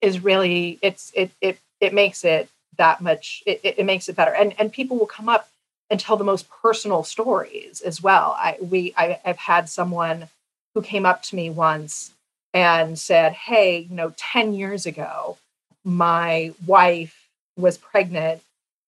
is 0.00 0.24
really, 0.24 0.78
it's, 0.80 1.12
it, 1.14 1.30
it, 1.40 1.58
it 1.80 1.92
makes 1.92 2.24
it 2.24 2.48
that 2.78 3.00
much, 3.02 3.42
it, 3.46 3.60
it 3.62 3.84
makes 3.84 4.08
it 4.08 4.16
better. 4.16 4.34
And, 4.34 4.54
and 4.58 4.72
people 4.72 4.96
will 4.98 5.06
come 5.18 5.28
up 5.28 5.50
and 5.90 5.98
tell 5.98 6.16
the 6.16 6.24
most 6.24 6.48
personal 6.48 7.02
stories 7.04 7.80
as 7.80 8.02
well. 8.02 8.36
I 8.38 8.56
we 8.62 8.94
I, 8.96 9.20
I've 9.24 9.36
had 9.36 9.68
someone 9.68 10.28
who 10.74 10.82
came 10.82 11.04
up 11.04 11.22
to 11.24 11.36
me 11.36 11.50
once 11.50 12.12
and 12.54 12.98
said, 12.98 13.32
"Hey, 13.32 13.80
you 13.90 13.94
know, 13.94 14.12
ten 14.16 14.54
years 14.54 14.86
ago, 14.86 15.38
my 15.84 16.52
wife 16.66 17.28
was 17.56 17.78
pregnant." 17.78 18.42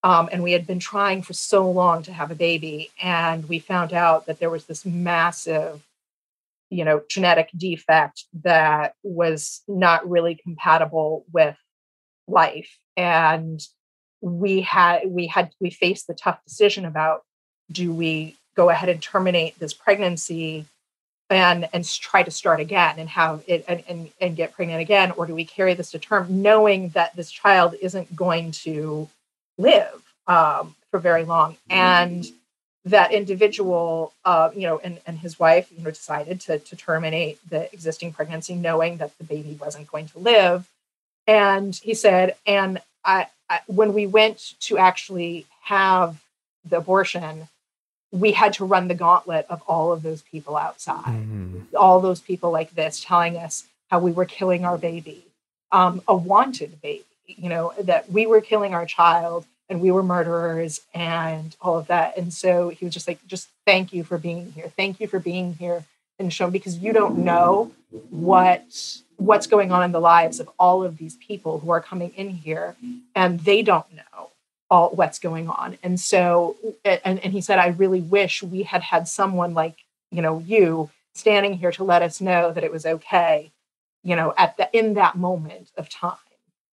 Um, 0.05 0.29
and 0.33 0.43
we 0.43 0.53
had 0.53 0.67
been 0.67 0.81
trying 0.81 1.23
for 1.23 1.33
so 1.33 1.71
long 1.71 2.03
to 2.05 2.13
have 2.13 2.31
a 2.31 2.35
baby, 2.35 2.91
and 3.01 3.49
we 3.49 3.59
found 3.61 3.93
out 3.93 4.27
that 4.27 4.41
there 4.41 4.51
was 4.51 4.67
this 4.67 4.85
massive, 4.85 5.81
you 6.71 6.85
know, 6.85 7.03
genetic 7.09 7.51
defect 7.57 8.25
that 8.43 8.95
was 9.05 9.63
not 9.69 10.09
really 10.09 10.35
compatible 10.35 11.25
with 11.33 11.57
life. 12.27 12.79
And 12.97 13.61
we 14.21 14.61
had 14.63 15.03
we 15.07 15.27
had 15.27 15.53
we 15.61 15.71
faced 15.71 16.07
the 16.07 16.15
tough 16.15 16.43
decision 16.45 16.85
about 16.85 17.23
do 17.71 17.93
we 17.93 18.37
go 18.55 18.71
ahead 18.71 18.89
and 18.89 19.03
terminate 19.03 19.59
this 19.59 19.75
pregnancy 19.75 20.67
and 21.33 21.85
try 22.01 22.23
to 22.23 22.31
start 22.31 22.61
again 22.61 22.99
and 22.99 23.09
have 23.09 23.43
it 23.47 23.65
and, 23.69 23.83
and, 23.89 24.11
and 24.21 24.37
get 24.37 24.53
pregnant 24.53 24.81
again 24.81 25.13
or 25.13 25.27
do 25.27 25.35
we 25.35 25.45
carry 25.45 25.75
this 25.75 25.91
to 25.93 25.99
term 25.99 26.43
knowing 26.43 26.91
that 26.91 27.15
this 27.17 27.31
child 27.31 27.75
isn't 27.81 28.15
going 28.15 28.53
to 28.53 29.09
live 29.59 30.03
um, 30.27 30.75
for 30.91 30.99
very 30.99 31.25
long? 31.25 31.57
And 31.71 32.27
that 32.85 33.13
individual 33.13 34.13
uh, 34.25 34.51
you 34.55 34.63
know 34.63 34.79
and, 34.83 35.01
and 35.07 35.19
his 35.19 35.39
wife 35.39 35.71
you 35.77 35.85
know 35.85 35.91
decided 35.91 36.41
to, 36.41 36.59
to 36.59 36.75
terminate 36.77 37.39
the 37.49 37.73
existing 37.73 38.13
pregnancy 38.13 38.57
knowing 38.57 38.97
that 38.97 39.17
the 39.19 39.25
baby 39.25 39.57
wasn't 39.61 39.87
going 39.87 40.07
to 40.07 40.19
live. 40.19 40.69
And 41.27 41.75
he 41.77 41.95
said 41.95 42.37
and 42.47 42.81
I, 43.05 43.27
when 43.67 43.93
we 43.93 44.07
went 44.07 44.55
to 44.61 44.79
actually 44.79 45.47
have 45.63 46.23
the 46.65 46.79
abortion, 46.79 47.49
we 48.13 48.33
had 48.33 48.53
to 48.55 48.65
run 48.65 48.89
the 48.89 48.95
gauntlet 48.95 49.47
of 49.49 49.63
all 49.67 49.91
of 49.91 50.03
those 50.03 50.23
people 50.23 50.57
outside, 50.57 51.05
mm-hmm. 51.05 51.61
all 51.77 52.01
those 52.01 52.21
people 52.21 52.51
like 52.51 52.75
this 52.75 53.03
telling 53.03 53.37
us 53.37 53.65
how 53.91 53.99
we 53.99 54.13
were 54.13 54.27
killing 54.27 54.65
our 54.65 54.79
baby, 54.79 55.25
um, 55.73 56.03
a 56.07 56.15
wanted 56.15 56.81
baby, 56.83 57.05
you 57.27 57.49
know, 57.49 57.73
that 57.81 58.11
we 58.11 58.27
were 58.27 58.41
killing 58.41 58.75
our 58.75 58.87
child 58.87 59.47
and 59.69 59.81
we 59.81 59.91
were 59.91 60.03
murderers 60.03 60.83
and 60.95 61.57
all 61.63 61.79
of 61.79 61.87
that. 61.87 62.17
And 62.19 62.33
so 62.33 62.69
he 62.69 62.85
was 62.85 62.93
just 62.93 63.09
like, 63.09 63.27
just 63.27 63.49
thank 63.67 63.93
you 63.93 64.05
for 64.05 64.19
being 64.19 64.53
here. 64.53 64.71
Thank 64.77 65.01
you 65.01 65.09
for 65.09 65.19
being 65.19 65.55
here 65.55 65.85
and 66.19 66.31
shown 66.31 66.51
because 66.51 66.79
you 66.79 66.93
don't 66.93 67.19
know 67.19 67.73
what 68.11 68.99
what's 69.17 69.47
going 69.47 69.71
on 69.71 69.83
in 69.85 69.93
the 69.93 70.01
lives 70.01 70.41
of 70.41 70.51
all 70.59 70.83
of 70.83 70.99
these 70.99 71.17
people 71.17 71.61
who 71.61 71.71
are 71.71 71.81
coming 71.81 72.11
in 72.17 72.29
here 72.31 72.77
and 73.15 73.41
they 73.41 73.63
don't 73.63 73.87
know 73.95 74.31
all 74.73 74.89
what's 74.89 75.19
going 75.19 75.51
on. 75.51 75.77
And 75.83 76.01
so 76.01 76.57
and, 76.83 77.21
and 77.23 77.33
he 77.33 77.43
said 77.43 77.59
i 77.59 77.69
really 77.69 78.01
wish 78.01 78.43
we 78.43 78.63
had 78.63 78.83
had 78.83 79.07
someone 79.07 79.53
like 79.53 79.77
you 80.11 80.23
know 80.23 80.39
you 80.39 80.89
standing 81.15 81.59
here 81.59 81.71
to 81.73 81.85
let 81.85 82.01
us 82.01 82.23
know 82.23 82.53
that 82.53 82.65
it 82.65 82.73
was 82.73 82.87
okay 82.87 83.53
you 84.03 84.17
know 84.17 84.33
at 84.39 84.57
the 84.57 84.67
in 84.73 84.95
that 84.95 85.15
moment 85.15 85.71
of 85.77 85.91
time 85.91 86.17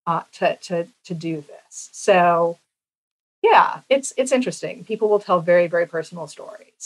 uh, 0.07 0.23
to 0.31 0.55
to 0.57 0.87
to 1.03 1.13
do 1.13 1.41
this. 1.41 1.89
So 1.91 2.57
yeah 3.43 3.81
it's 3.89 4.13
it's 4.15 4.31
interesting. 4.31 4.85
People 4.85 5.09
will 5.09 5.19
tell 5.19 5.41
very 5.41 5.67
very 5.67 5.85
personal 5.85 6.25
stories 6.27 6.85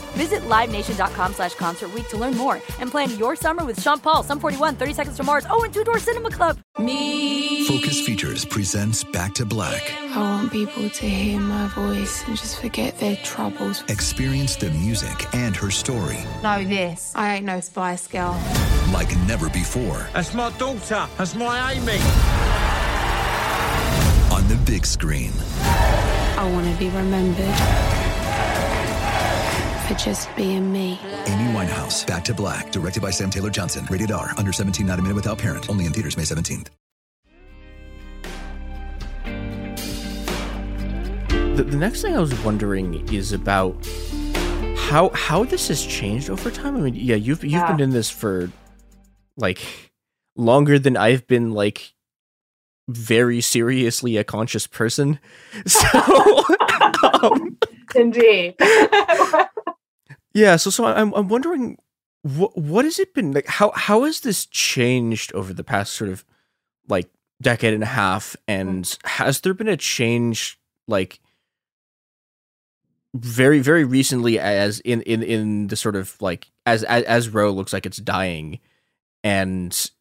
Visit 0.11 0.41
LiveNation.com 0.41 1.33
slash 1.33 1.55
Concert 1.55 1.93
Week 1.93 2.07
to 2.09 2.17
learn 2.17 2.35
more 2.35 2.55
and 2.79 2.91
plan 2.91 3.17
your 3.17 3.35
summer 3.35 3.63
with 3.63 3.81
Sean 3.81 3.99
Paul, 3.99 4.23
Sum 4.23 4.39
41, 4.39 4.75
30 4.75 4.93
Seconds 4.93 5.17
to 5.17 5.23
Mars, 5.23 5.45
oh, 5.49 5.63
and 5.63 5.73
Two 5.73 5.83
Door 5.83 5.99
Cinema 5.99 6.29
Club. 6.29 6.57
Me. 6.79 7.65
Focus 7.65 8.01
Features 8.05 8.43
presents 8.45 9.03
Back 9.03 9.33
to 9.35 9.45
Black. 9.45 9.91
I 10.11 10.17
want 10.17 10.51
people 10.51 10.89
to 10.89 11.05
hear 11.09 11.39
my 11.39 11.67
voice 11.67 12.27
and 12.27 12.35
just 12.35 12.59
forget 12.59 12.97
their 12.99 13.15
troubles. 13.17 13.83
Experience 13.87 14.55
the 14.57 14.69
music 14.71 15.33
and 15.33 15.55
her 15.55 15.71
story 15.71 16.17
Know 16.43 16.63
this. 16.63 17.13
I 17.15 17.35
ain't 17.35 17.45
no 17.45 17.59
Spice 17.61 18.07
Girl. 18.07 18.33
like 18.91 19.15
never 19.27 19.49
before 19.49 20.07
That's 20.13 20.33
my 20.33 20.51
daughter. 20.57 21.07
That's 21.17 21.35
my 21.35 21.71
Amy. 21.73 21.99
on 24.35 24.47
the 24.47 24.55
big 24.65 24.85
screen. 24.85 25.31
I 26.37 26.49
want 26.53 26.67
to 26.71 26.77
be 26.77 26.89
remembered 26.89 28.00
for 29.91 29.97
just 29.99 30.33
being 30.35 30.71
me. 30.71 30.99
Amy 31.27 31.53
Winehouse, 31.53 32.05
Back 32.05 32.23
to 32.25 32.33
Black, 32.33 32.71
directed 32.71 33.01
by 33.01 33.09
Sam 33.11 33.29
Taylor 33.29 33.49
Johnson. 33.49 33.85
Rated 33.89 34.11
R, 34.11 34.31
under 34.37 34.53
17, 34.53 34.85
not 34.85 34.99
a 34.99 35.01
minute 35.01 35.15
without 35.15 35.37
parent. 35.37 35.69
Only 35.69 35.85
in 35.85 35.93
theaters 35.93 36.17
May 36.17 36.23
17th. 36.23 36.67
The, 41.55 41.63
the 41.63 41.77
next 41.77 42.01
thing 42.01 42.15
I 42.15 42.19
was 42.19 42.33
wondering 42.43 43.07
is 43.13 43.33
about 43.33 43.75
how 44.77 45.09
how 45.09 45.43
this 45.43 45.67
has 45.67 45.85
changed 45.85 46.29
over 46.29 46.49
time. 46.49 46.77
I 46.77 46.79
mean, 46.79 46.95
yeah, 46.95 47.15
you've 47.15 47.43
you've 47.43 47.53
Yeah. 47.53 47.71
been 47.71 47.81
in 47.81 47.89
this 47.91 48.09
for 48.09 48.49
like 49.37 49.59
longer 50.37 50.79
than 50.79 50.95
I've 50.95 51.27
been 51.27 51.51
like 51.51 51.93
very 52.87 53.41
seriously 53.41 54.15
a 54.17 54.23
conscious 54.23 54.65
person. 54.65 55.19
So 55.67 55.87
um, 57.21 57.57
Indeed. 57.95 58.55
yeah, 60.33 60.55
so 60.55 60.69
so 60.69 60.85
I'm 60.85 61.13
I'm 61.13 61.27
wondering 61.27 61.77
what 62.23 62.57
what 62.57 62.85
has 62.85 62.99
it 62.99 63.13
been 63.13 63.31
like? 63.31 63.47
How 63.47 63.71
how 63.71 64.03
has 64.03 64.21
this 64.21 64.45
changed 64.45 65.33
over 65.33 65.53
the 65.53 65.63
past 65.63 65.93
sort 65.93 66.09
of 66.09 66.23
like 66.87 67.09
decade 67.41 67.73
and 67.73 67.83
a 67.83 67.87
half? 67.87 68.35
And 68.47 68.97
has 69.03 69.41
there 69.41 69.53
been 69.53 69.67
a 69.67 69.77
change 69.77 70.59
like 70.87 71.19
very 73.13 73.59
very 73.59 73.83
recently 73.83 74.39
as 74.39 74.79
in 74.81 75.01
in 75.01 75.23
in 75.23 75.67
the 75.67 75.75
sort 75.75 75.95
of 75.95 76.19
like 76.21 76.51
as 76.65 76.83
as, 76.83 77.03
as 77.03 77.29
Roe 77.29 77.51
looks 77.51 77.73
like 77.73 77.85
it's 77.85 77.97
dying, 77.97 78.59
and 79.23 79.91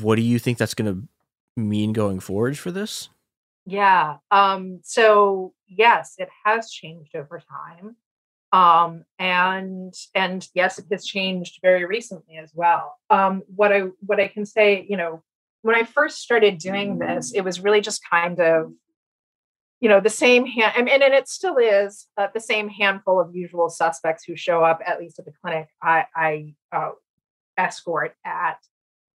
what 0.00 0.16
do 0.16 0.22
you 0.22 0.38
think 0.38 0.58
that's 0.58 0.74
going 0.74 0.92
to 0.92 1.08
mean 1.60 1.92
going 1.92 2.20
forward 2.20 2.58
for 2.58 2.70
this? 2.70 3.08
Yeah. 3.66 4.16
Um, 4.30 4.80
so 4.82 5.52
yes, 5.66 6.14
it 6.18 6.28
has 6.44 6.70
changed 6.70 7.14
over 7.14 7.40
time. 7.40 7.96
Um, 8.52 9.04
and 9.18 9.92
and 10.14 10.46
yes, 10.54 10.78
it 10.78 10.86
has 10.90 11.04
changed 11.04 11.58
very 11.62 11.84
recently 11.84 12.36
as 12.36 12.52
well. 12.54 12.96
Um, 13.10 13.42
what 13.48 13.72
I 13.72 13.80
what 14.00 14.20
I 14.20 14.28
can 14.28 14.46
say, 14.46 14.86
you 14.88 14.96
know, 14.96 15.22
when 15.62 15.76
I 15.76 15.84
first 15.84 16.18
started 16.18 16.58
doing 16.58 16.98
this, 16.98 17.32
it 17.32 17.42
was 17.42 17.60
really 17.60 17.80
just 17.80 18.02
kind 18.08 18.40
of, 18.40 18.72
you 19.80 19.88
know, 19.88 20.00
the 20.00 20.10
same 20.10 20.46
hand, 20.46 20.74
and, 20.76 20.88
and 20.88 21.14
it 21.14 21.28
still 21.28 21.56
is 21.56 22.06
uh, 22.16 22.28
the 22.32 22.40
same 22.40 22.68
handful 22.68 23.20
of 23.20 23.34
usual 23.34 23.68
suspects 23.68 24.24
who 24.24 24.36
show 24.36 24.62
up 24.62 24.80
at 24.86 25.00
least 25.00 25.18
at 25.18 25.24
the 25.24 25.32
clinic 25.42 25.68
I, 25.82 26.06
I 26.14 26.54
uh, 26.72 26.90
escort 27.56 28.14
at. 28.24 28.58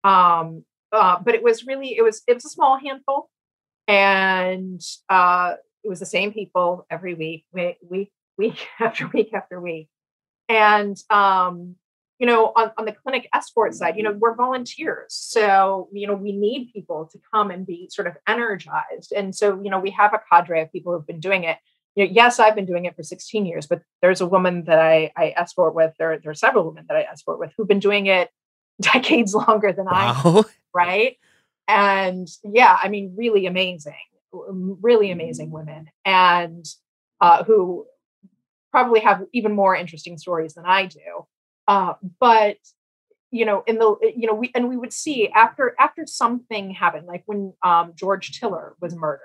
Um, 0.04 0.66
uh, 0.92 1.20
but 1.24 1.36
it 1.36 1.44
was 1.44 1.66
really 1.66 1.96
it 1.96 2.02
was 2.02 2.22
it 2.28 2.34
was 2.34 2.46
a 2.46 2.50
small 2.50 2.78
handful 2.78 3.30
and 3.88 4.82
uh, 5.10 5.56
it 5.84 5.90
was 5.90 6.00
the 6.00 6.06
same 6.06 6.32
people 6.32 6.86
every 6.90 7.14
week, 7.14 7.46
week, 7.52 7.78
week, 7.88 8.12
week 8.38 8.68
after 8.80 9.08
week 9.08 9.34
after 9.34 9.60
week. 9.60 9.88
And 10.50 10.98
um, 11.10 11.76
you 12.20 12.28
know, 12.28 12.52
on, 12.56 12.72
on 12.78 12.86
the 12.86 12.92
clinic 12.92 13.28
escort 13.34 13.74
side, 13.74 13.98
you 13.98 14.04
know, 14.04 14.12
we're 14.12 14.36
volunteers, 14.36 15.08
so 15.10 15.90
you 15.92 16.06
know, 16.06 16.14
we 16.14 16.32
need 16.32 16.72
people 16.72 17.10
to 17.12 17.20
come 17.34 17.50
and 17.50 17.66
be 17.66 17.90
sort 17.92 18.08
of 18.08 18.16
energized. 18.28 19.12
And 19.12 19.36
so, 19.36 19.60
you 19.62 19.72
know, 19.72 19.80
we 19.80 19.90
have 19.92 20.14
a 20.14 20.22
cadre 20.32 20.62
of 20.62 20.72
people 20.72 20.94
who've 20.94 21.08
been 21.08 21.20
doing 21.20 21.46
it. 21.46 21.58
You 21.96 22.06
know, 22.06 22.12
yes, 22.14 22.40
I've 22.40 22.56
been 22.56 22.68
doing 22.68 22.86
it 22.86 22.96
for 22.96 23.04
16 23.04 23.46
years, 23.46 23.66
but 23.66 23.82
there's 24.02 24.22
a 24.22 24.28
woman 24.28 24.66
that 24.66 24.80
I, 24.80 25.12
I 25.18 25.34
escort 25.36 25.74
with. 25.74 25.94
There, 25.98 26.20
there 26.20 26.32
are 26.32 26.36
several 26.36 26.66
women 26.66 26.86
that 26.88 26.96
I 26.96 27.02
escort 27.02 27.40
with 27.40 27.54
who've 27.58 27.68
been 27.68 27.80
doing 27.80 28.06
it 28.06 28.30
decades 28.82 29.34
longer 29.34 29.74
than 29.74 29.88
I 29.88 30.12
Wow. 30.24 30.46
right? 30.76 31.18
And 31.68 32.28
yeah, 32.44 32.78
I 32.82 32.90
mean, 32.90 33.16
really 33.18 33.46
amazing, 33.46 33.94
really 34.32 35.10
amazing 35.10 35.50
women, 35.50 35.90
and 36.06 36.66
uh, 37.20 37.44
who 37.44 37.86
probably 38.72 39.02
have 39.02 39.24
even 39.34 39.54
more 39.54 39.76
interesting 39.76 40.18
stories 40.18 40.54
than 40.54 40.66
I 40.66 40.86
do. 40.86 41.28
Uh, 41.68 41.94
but 42.20 42.58
you 43.32 43.46
know, 43.46 43.64
in 43.66 43.78
the 43.78 43.96
you 44.16 44.28
know, 44.28 44.34
we 44.34 44.52
and 44.56 44.68
we 44.68 44.78
would 44.78 44.92
see 44.94 45.30
after 45.30 45.76
after 45.80 46.06
something 46.06 46.72
happened, 46.72 47.08
like 47.08 47.24
when 47.26 47.54
um, 47.64 47.94
George 47.96 48.40
Tiller 48.40 48.76
was 48.82 48.96
murdered. 48.96 49.22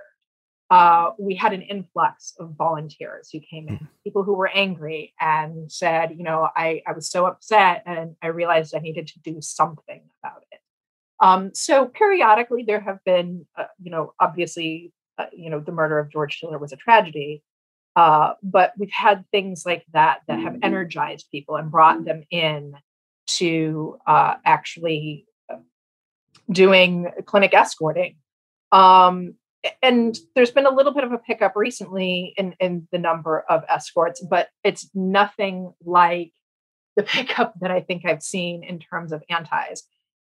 Uh, 0.68 1.12
we 1.16 1.36
had 1.36 1.52
an 1.52 1.62
influx 1.62 2.34
of 2.40 2.50
volunteers 2.58 3.30
who 3.32 3.38
came 3.38 3.68
in, 3.68 3.86
people 4.02 4.24
who 4.24 4.34
were 4.34 4.50
angry 4.52 5.14
and 5.20 5.70
said, 5.70 6.10
you 6.16 6.24
know, 6.24 6.48
I, 6.56 6.82
I 6.84 6.92
was 6.92 7.08
so 7.08 7.24
upset 7.24 7.84
and 7.86 8.16
I 8.20 8.28
realized 8.28 8.74
I 8.74 8.80
needed 8.80 9.06
to 9.08 9.20
do 9.20 9.40
something 9.40 10.02
about 10.20 10.42
it. 10.50 10.58
Um, 11.20 11.52
so 11.54 11.86
periodically 11.86 12.64
there 12.66 12.80
have 12.80 12.98
been, 13.04 13.46
uh, 13.56 13.66
you 13.80 13.92
know, 13.92 14.12
obviously, 14.18 14.92
uh, 15.18 15.26
you 15.32 15.50
know, 15.50 15.60
the 15.60 15.70
murder 15.70 16.00
of 16.00 16.10
George 16.10 16.40
Tiller 16.40 16.58
was 16.58 16.72
a 16.72 16.76
tragedy, 16.76 17.44
uh, 17.96 18.34
but 18.42 18.72
we've 18.78 18.90
had 18.92 19.24
things 19.32 19.64
like 19.66 19.84
that 19.92 20.20
that 20.28 20.38
have 20.38 20.56
energized 20.62 21.26
people 21.32 21.56
and 21.56 21.70
brought 21.70 22.04
them 22.04 22.22
in 22.30 22.74
to 23.26 23.98
uh, 24.06 24.34
actually 24.44 25.24
uh, 25.50 25.56
doing 26.50 27.10
clinic 27.24 27.54
escorting. 27.54 28.16
Um, 28.70 29.34
and 29.82 30.16
there's 30.34 30.50
been 30.52 30.66
a 30.66 30.70
little 30.74 30.92
bit 30.92 31.02
of 31.04 31.12
a 31.12 31.18
pickup 31.18 31.56
recently 31.56 32.34
in, 32.36 32.54
in 32.60 32.86
the 32.92 32.98
number 32.98 33.40
of 33.48 33.64
escorts, 33.68 34.20
but 34.28 34.48
it's 34.62 34.88
nothing 34.94 35.72
like 35.84 36.32
the 36.96 37.02
pickup 37.16 37.54
that 37.60 37.70
I 37.70 37.80
think 37.80 38.04
I've 38.04 38.22
seen 38.22 38.62
in 38.62 38.78
terms 38.78 39.10
of 39.12 39.22
antis 39.30 39.82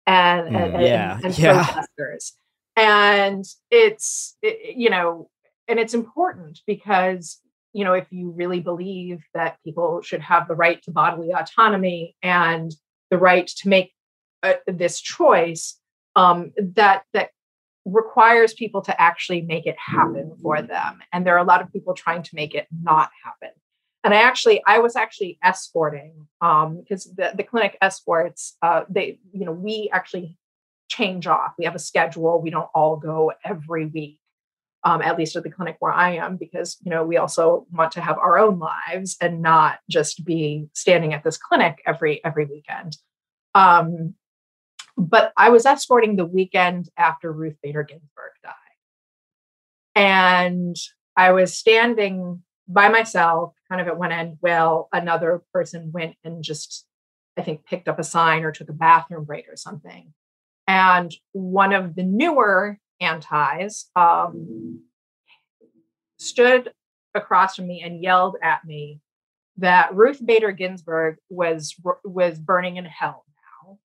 and, 0.07 0.49
and, 0.55 0.75
and- 0.75 0.83
Yeah, 0.83 1.21
and 1.23 1.39
yeah. 1.39 1.65
protesters. 1.73 2.33
And 2.77 3.45
it's, 3.71 4.37
it- 4.43 4.77
you 4.77 4.91
know, 4.91 5.31
and 5.69 5.79
it's 5.79 5.95
important 5.95 6.61
because, 6.67 7.39
you 7.73 7.85
know, 7.85 7.93
if 7.93 8.07
you 8.11 8.31
really 8.31 8.61
believe 8.61 9.23
that 9.35 9.59
people 9.65 10.01
should 10.03 10.21
have 10.21 10.49
the 10.49 10.55
right 10.55 10.83
to 10.83 10.91
bodily 10.91 11.33
autonomy 11.33 12.17
and 12.23 12.75
the 13.11 13.19
right 13.19 13.47
to 13.47 13.69
make 13.69 13.93
uh, 14.43 14.55
this 14.67 15.01
choice, 15.01 15.79
um, 16.17 16.53
that, 16.59 17.05
that 17.13 17.31
requires 17.85 18.53
people 18.55 18.83
to 18.83 19.01
actually 19.01 19.43
make 19.43 19.67
it 19.67 19.77
happen 19.79 20.33
for 20.43 20.61
them. 20.63 21.01
And 21.13 21.27
there 21.27 21.35
are 21.35 21.45
a 21.45 21.45
lot 21.45 21.63
of 21.63 21.73
people 21.73 21.95
trying 21.95 22.23
to 22.23 22.35
make 22.35 22.55
it 22.55 22.67
not 22.83 23.11
happen. 23.25 23.51
And 24.03 24.15
I 24.15 24.23
actually, 24.23 24.63
I 24.67 24.79
was 24.79 24.97
actually 24.97 25.39
escorting 25.43 26.27
um, 26.41 26.81
because 26.81 27.05
the, 27.05 27.33
the 27.35 27.43
clinic 27.43 27.77
escorts, 27.83 28.57
uh, 28.63 28.85
they, 28.89 29.19
you 29.33 29.45
know, 29.45 29.53
we 29.53 29.91
actually 29.93 30.39
change 30.89 31.27
off. 31.27 31.53
We 31.59 31.67
have 31.67 31.75
a 31.75 31.81
schedule. 31.81 32.41
We 32.41 32.51
don't 32.51 32.69
all 32.75 32.97
go 32.97 33.33
every 33.45 33.87
week, 33.87 34.19
um, 34.85 35.03
at 35.03 35.19
least 35.19 35.37
at 35.37 35.43
the 35.43 35.51
clinic 35.51 35.77
where 35.79 35.93
I 35.93 36.17
am, 36.17 36.37
because, 36.37 36.79
you 36.83 36.91
know, 36.91 37.05
we 37.05 37.17
also 37.17 37.67
want 37.73 37.93
to 37.93 38.01
have 38.01 38.19
our 38.19 38.39
own 38.39 38.59
lives 38.59 39.17
and 39.21 39.43
not 39.43 39.79
just 39.89 40.25
be 40.25 40.69
standing 40.73 41.13
at 41.13 41.23
this 41.23 41.37
clinic 41.37 41.83
every, 41.87 42.25
every 42.25 42.47
weekend. 42.47 42.97
Um, 43.55 44.15
but 44.97 45.33
I 45.37 45.51
was 45.51 45.67
escorting 45.67 46.17
the 46.17 46.25
weekend 46.25 46.89
after 46.97 47.33
Ruth 47.33 47.57
Bader 47.63 47.83
Ginsburg 47.83 48.33
died. 48.43 48.55
And 49.95 50.77
I 51.17 51.33
was 51.33 51.55
standing 51.55 52.43
by 52.69 52.89
myself, 52.89 53.55
kind 53.69 53.81
of 53.81 53.89
at 53.89 53.99
one 53.99 54.13
end, 54.13 54.37
while 54.41 54.89
another 54.93 55.43
person 55.53 55.91
went 55.93 56.17
and 56.25 56.43
just, 56.43 56.87
I 57.37 57.43
think, 57.43 57.65
picked 57.65 57.89
up 57.89 57.99
a 57.99 58.05
sign 58.05 58.45
or 58.45 58.53
took 58.53 58.69
a 58.69 58.75
bathroom 58.75 59.25
break 59.25 59.47
or 59.49 59.57
something. 59.57 60.15
And 60.67 61.13
one 61.33 61.73
of 61.73 61.97
the 61.97 62.05
newer 62.05 62.79
antis 63.01 63.91
um, 63.97 64.83
stood 66.19 66.73
across 67.15 67.57
from 67.57 67.67
me 67.67 67.83
and 67.83 68.03
yelled 68.03 68.37
at 68.43 68.65
me 68.65 69.01
that 69.57 69.95
Ruth 69.95 70.25
Bader 70.25 70.53
Ginsburg 70.53 71.17
was 71.29 71.75
was 72.05 72.39
burning 72.39 72.77
in 72.77 72.85
hell 72.85 73.25
now, 73.67 73.79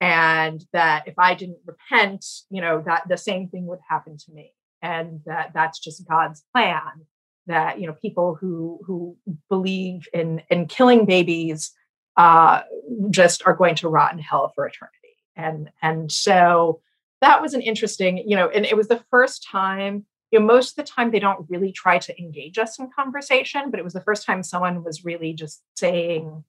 and 0.00 0.64
that 0.72 1.08
if 1.08 1.14
I 1.18 1.34
didn't 1.34 1.58
repent, 1.64 2.24
you 2.50 2.60
know, 2.60 2.82
that 2.86 3.08
the 3.08 3.16
same 3.16 3.48
thing 3.48 3.66
would 3.66 3.80
happen 3.88 4.16
to 4.18 4.32
me, 4.32 4.52
and 4.82 5.20
that 5.26 5.52
that's 5.54 5.78
just 5.78 6.06
God's 6.06 6.44
plan. 6.52 7.06
That 7.46 7.80
you 7.80 7.86
know, 7.86 7.94
people 7.94 8.36
who 8.38 8.80
who 8.86 9.16
believe 9.48 10.08
in 10.12 10.42
in 10.50 10.66
killing 10.66 11.06
babies 11.06 11.72
uh, 12.16 12.62
just 13.10 13.46
are 13.46 13.54
going 13.54 13.76
to 13.76 13.88
rot 13.88 14.12
in 14.12 14.18
hell 14.18 14.52
for 14.54 14.66
eternity, 14.66 15.16
and 15.36 15.70
and 15.80 16.12
so 16.12 16.80
that 17.20 17.40
was 17.40 17.54
an 17.54 17.62
interesting, 17.62 18.18
you 18.18 18.36
know, 18.36 18.48
and 18.48 18.64
it 18.66 18.76
was 18.76 18.88
the 18.88 19.02
first 19.10 19.46
time 19.50 20.06
you 20.34 20.40
know, 20.40 20.46
most 20.46 20.70
of 20.70 20.84
the 20.84 20.90
time 20.90 21.12
they 21.12 21.20
don't 21.20 21.48
really 21.48 21.70
try 21.70 21.96
to 21.96 22.20
engage 22.20 22.58
us 22.58 22.80
in 22.80 22.90
conversation, 22.90 23.70
but 23.70 23.78
it 23.78 23.84
was 23.84 23.92
the 23.92 24.00
first 24.00 24.26
time 24.26 24.42
someone 24.42 24.82
was 24.82 25.04
really 25.04 25.32
just 25.32 25.62
saying 25.76 26.42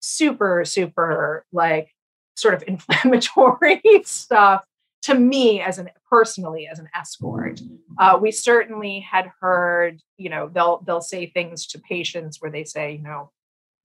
super, 0.00 0.64
super 0.64 1.44
like 1.52 1.94
sort 2.34 2.54
of 2.54 2.64
inflammatory 2.66 3.82
stuff 4.04 4.64
to 5.02 5.14
me 5.14 5.60
as 5.60 5.78
an 5.78 5.90
personally 6.10 6.66
as 6.66 6.78
an 6.78 6.88
escort. 6.94 7.60
Uh, 7.98 8.18
we 8.20 8.32
certainly 8.32 9.00
had 9.00 9.30
heard, 9.40 10.00
you 10.16 10.30
know, 10.30 10.48
they'll 10.48 10.82
they'll 10.86 11.02
say 11.02 11.26
things 11.26 11.66
to 11.66 11.78
patients 11.78 12.40
where 12.40 12.50
they 12.50 12.64
say, 12.64 12.92
you 12.92 13.02
know, 13.02 13.30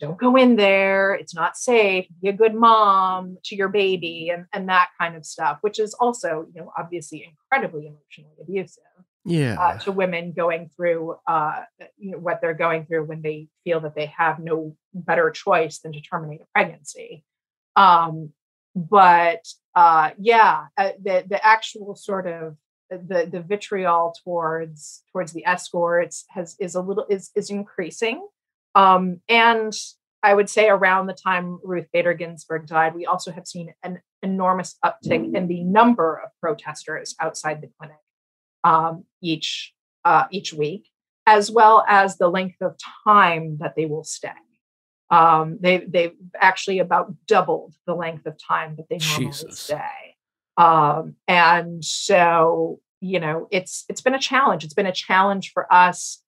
don't 0.02 0.18
go 0.18 0.36
in 0.36 0.56
there, 0.56 1.14
it's 1.14 1.36
not 1.36 1.56
safe, 1.56 2.06
be 2.22 2.30
a 2.30 2.34
good 2.34 2.56
mom 2.56 3.38
to 3.46 3.56
your 3.56 3.70
baby, 3.70 4.30
and, 4.34 4.46
and 4.52 4.68
that 4.68 4.90
kind 5.00 5.16
of 5.16 5.26
stuff, 5.26 5.60
which 5.62 5.80
is 5.80 5.94
also, 5.94 6.30
you 6.54 6.62
know, 6.62 6.72
obviously 6.78 7.20
incredibly 7.30 7.84
emotionally 7.88 8.36
abusive 8.42 8.84
Yeah. 9.24 9.56
uh, 9.62 9.78
to 9.84 9.92
women 9.92 10.34
going 10.34 10.70
through 10.76 11.16
uh, 11.28 11.62
you 11.98 12.12
know, 12.12 12.18
what 12.18 12.42
they're 12.42 12.64
going 12.66 12.86
through 12.88 13.06
when 13.06 13.22
they 13.22 13.48
feel 13.64 13.80
that 13.82 13.96
they 13.96 14.08
have 14.08 14.40
no 14.40 14.76
better 14.94 15.30
choice 15.30 15.80
than 15.80 15.92
to 15.94 16.02
terminate 16.02 16.42
a 16.42 16.48
pregnancy. 16.54 17.24
Um, 17.76 18.34
but 18.76 19.44
uh, 19.76 20.12
yeah, 20.18 20.66
uh, 20.78 20.92
the 21.02 21.24
the 21.28 21.46
actual 21.46 21.96
sort 21.96 22.26
of 22.28 22.58
the 22.90 23.30
the 23.32 23.42
vitriol 23.42 24.14
towards 24.24 25.04
towards 25.12 25.32
the 25.34 25.46
escorts 25.46 26.26
has 26.30 26.56
is 26.60 26.76
a 26.76 26.82
little 26.82 27.06
is 27.10 27.32
is 27.36 27.50
increasing, 27.50 28.18
um, 28.76 29.22
and 29.28 29.74
I 30.24 30.34
would 30.34 30.50
say 30.50 30.70
around 30.70 31.08
the 31.08 31.14
time 31.14 31.60
Ruth 31.64 31.88
Bader 31.92 32.14
Ginsburg 32.14 32.68
died, 32.68 32.96
we 32.96 33.06
also 33.06 33.32
have 33.32 33.48
seen 33.48 33.74
an 33.84 34.02
enormous 34.22 34.78
uptick 34.86 35.36
in 35.36 35.48
the 35.48 35.64
number 35.64 36.22
of 36.24 36.30
protesters 36.40 37.16
outside 37.20 37.62
the 37.62 37.70
clinic 37.80 37.98
um, 38.64 39.06
each 39.22 39.74
uh, 40.06 40.26
each 40.32 40.54
week, 40.54 40.88
as 41.26 41.50
well 41.50 41.84
as 41.88 42.18
the 42.18 42.28
length 42.28 42.62
of 42.62 42.76
time 43.04 43.58
that 43.60 43.76
they 43.76 43.86
will 43.86 44.04
stay. 44.04 44.30
Um, 45.10 45.58
they 45.60 45.80
they've 45.80 46.16
actually 46.40 46.80
about 46.80 47.14
doubled 47.26 47.74
the 47.88 47.96
length 47.96 48.26
of 48.28 48.38
time 48.38 48.76
that 48.78 48.88
they 48.90 48.98
normally 48.98 49.32
Jesus. 49.32 49.60
stay. 49.60 50.16
Um, 50.58 51.16
and 51.28 51.84
so 51.84 52.80
you 53.00 53.20
know 53.20 53.48
it's 53.50 53.86
it's 53.90 54.02
been 54.02 54.14
a 54.14 54.20
challenge. 54.20 54.64
It's 54.64 54.76
been 54.76 54.86
a 54.86 54.92
challenge 54.92 55.52
for 55.52 55.72
us 55.74 56.21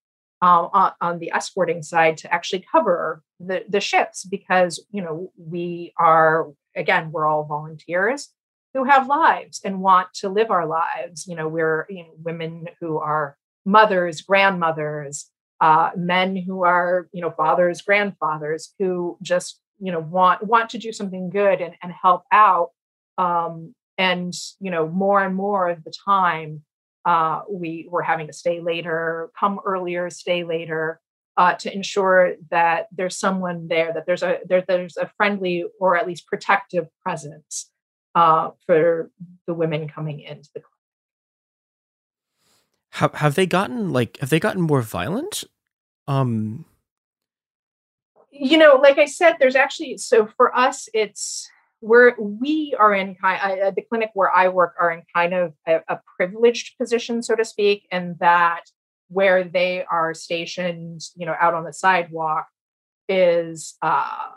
um, 0.44 0.70
on, 0.74 0.92
on 1.00 1.20
the 1.20 1.32
escorting 1.32 1.82
side 1.82 2.18
to 2.18 2.34
actually 2.34 2.66
cover 2.70 3.24
the 3.40 3.64
the 3.70 3.80
ships 3.80 4.26
because 4.26 4.86
you 4.92 5.02
know 5.02 5.32
we 5.38 5.94
are 5.98 6.52
again 6.76 7.12
we're 7.14 7.26
all 7.26 7.46
volunteers 7.46 8.30
who 8.74 8.84
have 8.84 9.08
lives 9.08 9.62
and 9.64 9.82
want 9.82 10.08
to 10.16 10.30
live 10.30 10.52
our 10.52 10.66
lives. 10.66 11.28
You 11.28 11.36
know, 11.36 11.48
we're 11.48 11.86
you 11.90 12.04
know, 12.04 12.14
women 12.18 12.68
who 12.82 12.98
are 12.98 13.38
mothers, 13.66 14.22
grandmothers, 14.22 15.30
uh, 15.62 15.92
men 15.96 16.36
who 16.36 16.64
are 16.64 17.08
you 17.14 17.22
know 17.22 17.32
fathers, 17.32 17.82
grandfathers 17.82 18.74
who 18.80 19.18
just 19.22 19.62
you 19.80 19.94
know 19.94 20.02
want 20.02 20.46
want 20.46 20.72
to 20.72 20.78
do 20.78 20.92
something 20.92 21.30
good 21.30 21.62
and, 21.62 21.76
and 21.82 21.94
help 21.94 22.24
out. 22.34 22.72
Um, 23.18 23.76
and 23.98 24.34
you 24.60 24.72
know, 24.72 24.90
more 24.90 25.24
and 25.24 25.36
more 25.36 25.70
of 25.70 25.86
the 25.86 25.94
time, 26.06 26.64
uh, 27.06 27.42
we 27.50 27.88
were 27.90 28.02
having 28.02 28.28
to 28.28 28.34
stay 28.34 28.62
later, 28.62 29.30
come 29.38 29.60
earlier, 29.66 30.10
stay 30.10 30.44
later. 30.44 31.00
Uh, 31.36 31.56
to 31.56 31.74
ensure 31.74 32.36
that 32.52 32.86
there's 32.92 33.18
someone 33.18 33.68
there, 33.68 33.92
that 33.92 34.06
there's 34.06 34.22
a 34.22 34.38
there, 34.46 34.64
there's 34.68 34.98
a 34.98 35.10
friendly 35.18 35.66
or 35.80 35.98
at 35.98 36.06
least 36.06 36.28
protective 36.28 36.86
presence 37.02 37.72
uh, 38.14 38.52
for 38.68 39.10
the 39.48 39.54
women 39.56 39.88
coming 39.88 40.20
into 40.20 40.48
the 40.54 40.62
Have 42.92 43.16
have 43.16 43.34
they 43.34 43.48
gotten 43.48 43.92
like 43.92 44.18
have 44.20 44.30
they 44.30 44.40
gotten 44.40 44.62
more 44.62 44.84
violent? 44.84 45.44
Um 46.08 46.66
you 48.34 48.58
know 48.58 48.80
like 48.82 48.98
i 48.98 49.06
said 49.06 49.36
there's 49.40 49.56
actually 49.56 49.98
so 49.98 50.26
for 50.26 50.56
us 50.58 50.90
it's 50.94 51.50
we're 51.84 52.16
we 52.18 52.74
are 52.80 52.94
in 52.94 53.14
kind 53.16 53.60
at 53.60 53.76
the 53.76 53.82
clinic 53.82 54.10
where 54.14 54.34
i 54.34 54.48
work 54.48 54.74
are 54.80 54.90
in 54.92 55.04
kind 55.14 55.34
of 55.34 55.54
a, 55.68 55.82
a 55.90 56.00
privileged 56.16 56.78
position 56.78 57.22
so 57.22 57.36
to 57.36 57.44
speak 57.44 57.86
and 57.92 58.18
that 58.20 58.62
where 59.10 59.44
they 59.44 59.84
are 59.92 60.14
stationed 60.14 61.02
you 61.16 61.26
know 61.26 61.36
out 61.40 61.54
on 61.54 61.66
the 61.66 61.74
sidewalk 61.74 62.48
is 63.10 63.76
uh 63.82 64.30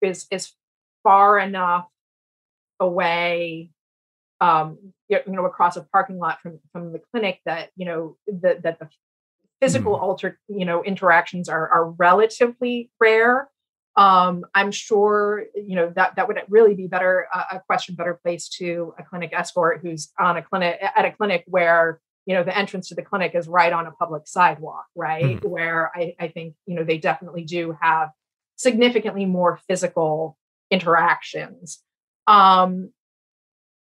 is 0.00 0.26
is 0.30 0.52
far 1.02 1.38
enough 1.38 1.86
away 2.80 3.70
um 4.40 4.78
you 5.08 5.20
know 5.26 5.44
across 5.44 5.76
a 5.76 5.82
parking 5.92 6.18
lot 6.18 6.40
from 6.40 6.58
from 6.72 6.90
the 6.92 7.00
clinic 7.12 7.38
that 7.44 7.68
you 7.76 7.84
know 7.84 8.16
that 8.26 8.62
that 8.62 8.78
the 8.78 8.88
physical 9.60 9.94
alter 9.94 10.38
you 10.48 10.64
know 10.64 10.82
interactions 10.82 11.50
are 11.50 11.68
are 11.68 11.90
relatively 11.90 12.90
rare 12.98 13.48
um 13.96 14.44
i'm 14.54 14.72
sure 14.72 15.44
you 15.54 15.76
know 15.76 15.92
that 15.94 16.16
that 16.16 16.26
would 16.26 16.38
really 16.48 16.74
be 16.74 16.86
better 16.88 17.26
uh, 17.32 17.44
a 17.52 17.60
question 17.60 17.94
better 17.94 18.18
placed 18.22 18.52
to 18.54 18.92
a 18.98 19.04
clinic 19.04 19.30
escort 19.32 19.80
who's 19.82 20.10
on 20.18 20.36
a 20.36 20.42
clinic 20.42 20.78
at 20.82 21.04
a 21.04 21.12
clinic 21.12 21.44
where 21.46 22.00
you 22.26 22.34
know 22.34 22.42
the 22.42 22.56
entrance 22.56 22.88
to 22.88 22.94
the 22.94 23.02
clinic 23.02 23.34
is 23.34 23.46
right 23.46 23.72
on 23.72 23.86
a 23.86 23.92
public 23.92 24.26
sidewalk 24.26 24.86
right? 24.96 25.40
Mhm. 25.40 25.48
where 25.48 25.92
I, 25.94 26.14
I 26.18 26.28
think 26.28 26.54
you 26.66 26.74
know 26.74 26.82
they 26.84 26.98
definitely 26.98 27.44
do 27.44 27.76
have 27.80 28.10
significantly 28.56 29.26
more 29.26 29.58
physical 29.68 30.36
interactions. 30.70 31.82
Um 32.26 32.90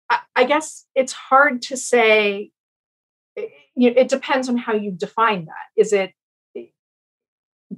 I, 0.10 0.19
I 0.36 0.43
guess 0.45 0.86
it's 0.95 1.13
hard 1.13 1.62
to 1.63 1.78
say 1.78 2.52
it, 3.36 3.52
you 3.76 3.91
know, 3.91 4.02
it 4.02 4.08
depends 4.10 4.50
on 4.50 4.58
how 4.58 4.74
you 4.74 4.91
define 4.91 5.45
that. 5.45 5.67
Is 5.76 5.93
it 5.93 6.13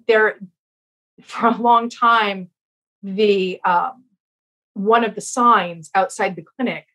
there 0.07 0.39
for 1.23 1.47
a 1.47 1.57
long 1.57 1.89
time 1.89 2.49
the 3.03 3.59
um, 3.63 4.03
one 4.73 5.03
of 5.03 5.15
the 5.15 5.21
signs 5.21 5.89
outside 5.95 6.35
the 6.35 6.45
clinic 6.57 6.85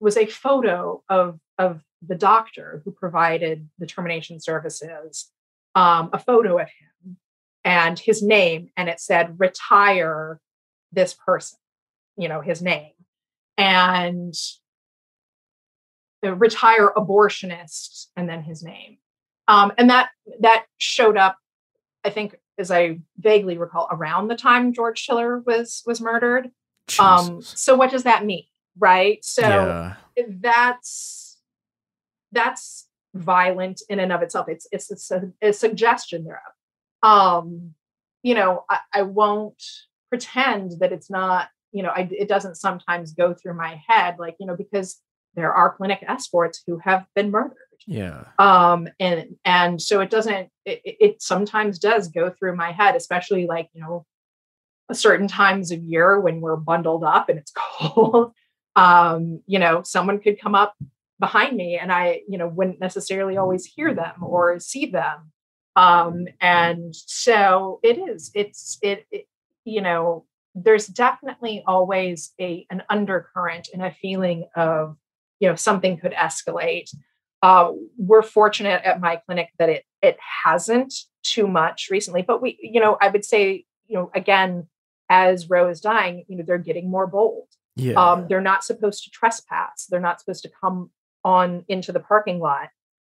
was 0.00 0.16
a 0.16 0.26
photo 0.26 1.02
of 1.08 1.38
of 1.58 1.82
the 2.04 2.16
doctor 2.16 2.82
who 2.84 2.90
provided 2.90 3.68
the 3.78 3.86
termination 3.86 4.40
services 4.40 5.30
um, 5.74 6.10
a 6.12 6.18
photo 6.18 6.58
of 6.58 6.66
him 6.66 7.16
and 7.64 7.98
his 7.98 8.22
name 8.22 8.68
and 8.76 8.88
it 8.88 9.00
said 9.00 9.38
retire 9.38 10.40
this 10.92 11.14
person 11.14 11.58
you 12.16 12.28
know 12.28 12.40
his 12.40 12.62
name. 12.62 12.92
And 13.58 14.34
uh, 16.24 16.34
retire 16.34 16.92
abortionist 16.96 18.06
and 18.16 18.28
then 18.28 18.42
his 18.42 18.62
name. 18.62 18.98
Um, 19.48 19.72
and 19.76 19.90
that 19.90 20.10
that 20.40 20.66
showed 20.78 21.16
up 21.16 21.36
i 22.04 22.10
think 22.10 22.36
as 22.58 22.70
i 22.70 22.98
vaguely 23.18 23.56
recall 23.58 23.88
around 23.90 24.28
the 24.28 24.36
time 24.36 24.72
george 24.72 25.06
tiller 25.06 25.40
was 25.40 25.82
was 25.86 26.00
murdered. 26.00 26.50
Um 26.98 27.42
so 27.42 27.74
what 27.74 27.90
does 27.90 28.02
that 28.04 28.24
mean 28.24 28.44
right? 28.78 29.24
So 29.24 29.42
Yeah. 29.42 29.94
that's 30.28 31.38
that's 32.32 32.88
violent 33.14 33.82
in 33.90 34.00
and 34.00 34.10
of 34.12 34.22
itself. 34.22 34.48
It's 34.48 34.66
it's, 34.72 34.90
it's 34.90 35.10
a, 35.10 35.30
a 35.42 35.52
suggestion 35.52 36.24
thereof. 36.24 36.52
Um 37.02 37.74
you 38.22 38.34
know 38.34 38.64
I, 38.70 38.78
I 38.92 39.02
won't 39.02 39.62
pretend 40.08 40.72
that 40.80 40.92
it's 40.92 41.10
not 41.10 41.48
you 41.72 41.82
know 41.82 41.90
I, 41.90 42.08
it 42.10 42.28
doesn't 42.28 42.56
sometimes 42.56 43.12
go 43.12 43.34
through 43.34 43.54
my 43.54 43.80
head 43.86 44.16
like 44.18 44.36
you 44.38 44.46
know 44.46 44.56
because 44.56 45.00
there 45.34 45.52
are 45.52 45.74
clinic 45.76 46.04
escorts 46.06 46.62
who 46.66 46.78
have 46.78 47.06
been 47.14 47.30
murdered. 47.30 47.56
Yeah. 47.86 48.24
um 48.38 48.86
and 49.00 49.36
and 49.44 49.82
so 49.82 50.00
it 50.00 50.08
doesn't 50.10 50.48
it, 50.64 50.80
it- 50.84 51.22
sometimes 51.22 51.78
does 51.80 52.08
go 52.08 52.30
through 52.30 52.54
my 52.56 52.70
head 52.72 52.94
especially 52.94 53.46
like 53.48 53.68
you 53.74 53.80
know 53.82 54.06
certain 54.92 55.26
times 55.26 55.70
of 55.72 55.82
year 55.82 56.20
when 56.20 56.40
we're 56.40 56.56
bundled 56.56 57.02
up 57.04 57.28
and 57.28 57.38
it's 57.38 57.52
cold. 57.56 58.32
Um 58.76 59.40
you 59.46 59.58
know 59.58 59.82
someone 59.82 60.20
could 60.20 60.40
come 60.40 60.54
up 60.54 60.74
behind 61.20 61.56
me 61.56 61.78
and 61.80 61.92
i 61.92 62.20
you 62.28 62.36
know 62.38 62.48
wouldn't 62.48 62.80
necessarily 62.80 63.36
always 63.36 63.64
hear 63.64 63.94
them 63.94 64.22
or 64.22 64.58
see 64.60 64.86
them. 64.86 65.32
Um 65.76 66.26
and 66.40 66.94
so 66.94 67.80
it 67.82 67.96
is 67.98 68.30
it's 68.34 68.78
it, 68.82 69.06
it 69.10 69.26
you 69.64 69.80
know 69.80 70.24
there's 70.54 70.86
definitely 70.86 71.62
always 71.66 72.32
a 72.40 72.66
an 72.70 72.82
undercurrent 72.90 73.68
and 73.72 73.82
a 73.82 73.90
feeling 74.02 74.44
of 74.54 74.96
you 75.42 75.48
know 75.48 75.56
something 75.56 75.98
could 75.98 76.12
escalate. 76.12 76.88
Uh, 77.42 77.72
we're 77.98 78.22
fortunate 78.22 78.80
at 78.84 79.00
my 79.00 79.16
clinic 79.16 79.48
that 79.58 79.68
it 79.68 79.84
it 80.00 80.16
hasn't 80.44 80.94
too 81.24 81.46
much 81.46 81.88
recently 81.90 82.22
but 82.22 82.42
we 82.42 82.58
you 82.60 82.80
know 82.80 82.96
i 83.00 83.08
would 83.08 83.24
say 83.24 83.64
you 83.86 83.96
know 83.96 84.10
again 84.14 84.66
as 85.08 85.50
roe 85.50 85.68
is 85.68 85.80
dying 85.80 86.24
you 86.28 86.36
know 86.36 86.44
they're 86.46 86.58
getting 86.58 86.90
more 86.90 87.06
bold. 87.06 87.48
Yeah. 87.74 87.94
um, 87.94 88.26
they're 88.28 88.42
not 88.42 88.64
supposed 88.64 89.04
to 89.04 89.10
trespass. 89.10 89.86
They're 89.88 89.98
not 89.98 90.20
supposed 90.20 90.42
to 90.42 90.50
come 90.60 90.90
on 91.24 91.64
into 91.68 91.90
the 91.90 92.00
parking 92.00 92.38
lot. 92.38 92.68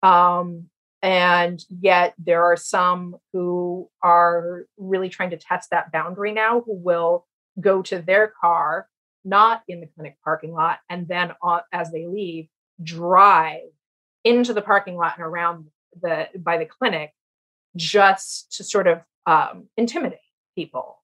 Um, 0.02 0.70
and 1.02 1.62
yet 1.68 2.14
there 2.18 2.42
are 2.42 2.56
some 2.56 3.16
who 3.34 3.90
are 4.02 4.64
really 4.78 5.10
trying 5.10 5.30
to 5.30 5.36
test 5.36 5.70
that 5.70 5.92
boundary 5.92 6.32
now 6.32 6.62
who 6.62 6.74
will 6.74 7.26
go 7.60 7.82
to 7.82 8.00
their 8.00 8.32
car 8.40 8.88
not 9.26 9.62
in 9.68 9.80
the 9.80 9.88
clinic 9.88 10.16
parking 10.24 10.52
lot 10.52 10.78
and 10.88 11.08
then 11.08 11.32
as 11.72 11.90
they 11.90 12.06
leave 12.06 12.46
drive 12.82 13.60
into 14.24 14.54
the 14.54 14.62
parking 14.62 14.96
lot 14.96 15.14
and 15.16 15.24
around 15.26 15.66
the 16.00 16.28
by 16.38 16.56
the 16.58 16.66
clinic 16.66 17.12
just 17.74 18.52
to 18.52 18.64
sort 18.64 18.86
of 18.86 19.00
um, 19.26 19.68
intimidate 19.76 20.18
people 20.54 21.02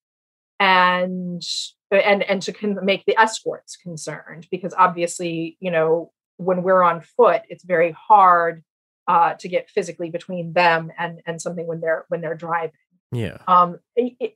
and 0.61 1.43
and 1.91 2.23
and 2.23 2.41
to 2.43 2.53
con- 2.53 2.79
make 2.85 3.05
the 3.05 3.19
escorts 3.19 3.77
concerned 3.77 4.47
because 4.51 4.73
obviously 4.79 5.57
you 5.61 5.71
know 5.71 6.13
when 6.37 6.63
we're 6.63 6.83
on 6.83 7.01
foot 7.01 7.43
it's 7.49 7.65
very 7.65 7.93
hard 7.93 8.63
uh, 9.09 9.35
to 9.35 9.49
get 9.49 9.69
physically 9.69 10.09
between 10.09 10.53
them 10.53 10.91
and 10.99 11.21
and 11.27 11.43
something 11.43 11.67
when 11.67 11.81
they're 11.81 12.05
when 12.09 12.21
they're 12.21 12.37
driving 12.37 12.73
Yeah. 13.11 13.39
um 13.49 13.79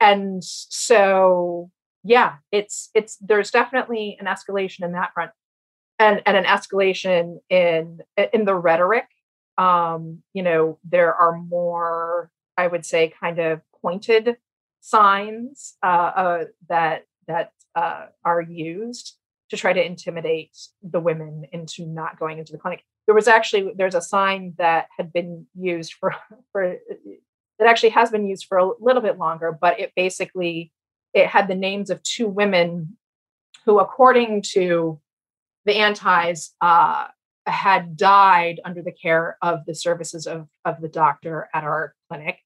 and 0.00 0.42
so 0.42 1.70
yeah 2.06 2.36
it's 2.52 2.90
it's 2.94 3.16
there's 3.16 3.50
definitely 3.50 4.16
an 4.20 4.26
escalation 4.26 4.84
in 4.84 4.92
that 4.92 5.12
front 5.12 5.32
and 5.98 6.22
and 6.24 6.36
an 6.36 6.44
escalation 6.44 7.38
in 7.50 7.98
in 8.32 8.44
the 8.44 8.54
rhetoric. 8.54 9.06
Um 9.58 10.22
you 10.32 10.42
know 10.42 10.78
there 10.84 11.14
are 11.14 11.36
more 11.36 12.30
i 12.56 12.66
would 12.66 12.84
say 12.84 13.12
kind 13.20 13.38
of 13.38 13.60
pointed 13.82 14.36
signs 14.80 15.74
uh, 15.82 15.86
uh 15.86 16.44
that 16.68 17.06
that 17.26 17.52
uh 17.74 18.06
are 18.24 18.42
used 18.42 19.16
to 19.50 19.56
try 19.56 19.72
to 19.72 19.84
intimidate 19.84 20.56
the 20.82 21.00
women 21.00 21.44
into 21.52 21.86
not 21.86 22.18
going 22.18 22.38
into 22.38 22.52
the 22.52 22.58
clinic. 22.58 22.82
There 23.06 23.14
was 23.14 23.28
actually 23.28 23.72
there's 23.76 23.94
a 23.94 24.00
sign 24.00 24.54
that 24.58 24.88
had 24.96 25.12
been 25.12 25.46
used 25.54 25.94
for 25.94 26.14
for 26.52 26.76
that 27.58 27.68
actually 27.68 27.90
has 27.90 28.10
been 28.10 28.26
used 28.26 28.46
for 28.48 28.58
a 28.58 28.70
little 28.80 29.00
bit 29.00 29.18
longer 29.18 29.56
but 29.58 29.80
it 29.80 29.92
basically 29.96 30.72
it 31.16 31.26
had 31.26 31.48
the 31.48 31.54
names 31.54 31.88
of 31.88 32.02
two 32.02 32.28
women 32.28 32.96
who 33.64 33.80
according 33.80 34.42
to 34.42 35.00
the 35.64 35.76
antis 35.76 36.54
uh, 36.60 37.06
had 37.46 37.96
died 37.96 38.60
under 38.64 38.82
the 38.82 38.92
care 38.92 39.38
of 39.40 39.64
the 39.66 39.74
services 39.74 40.26
of, 40.26 40.46
of 40.64 40.80
the 40.80 40.88
doctor 40.88 41.48
at 41.52 41.64
our 41.64 41.94
clinic 42.08 42.38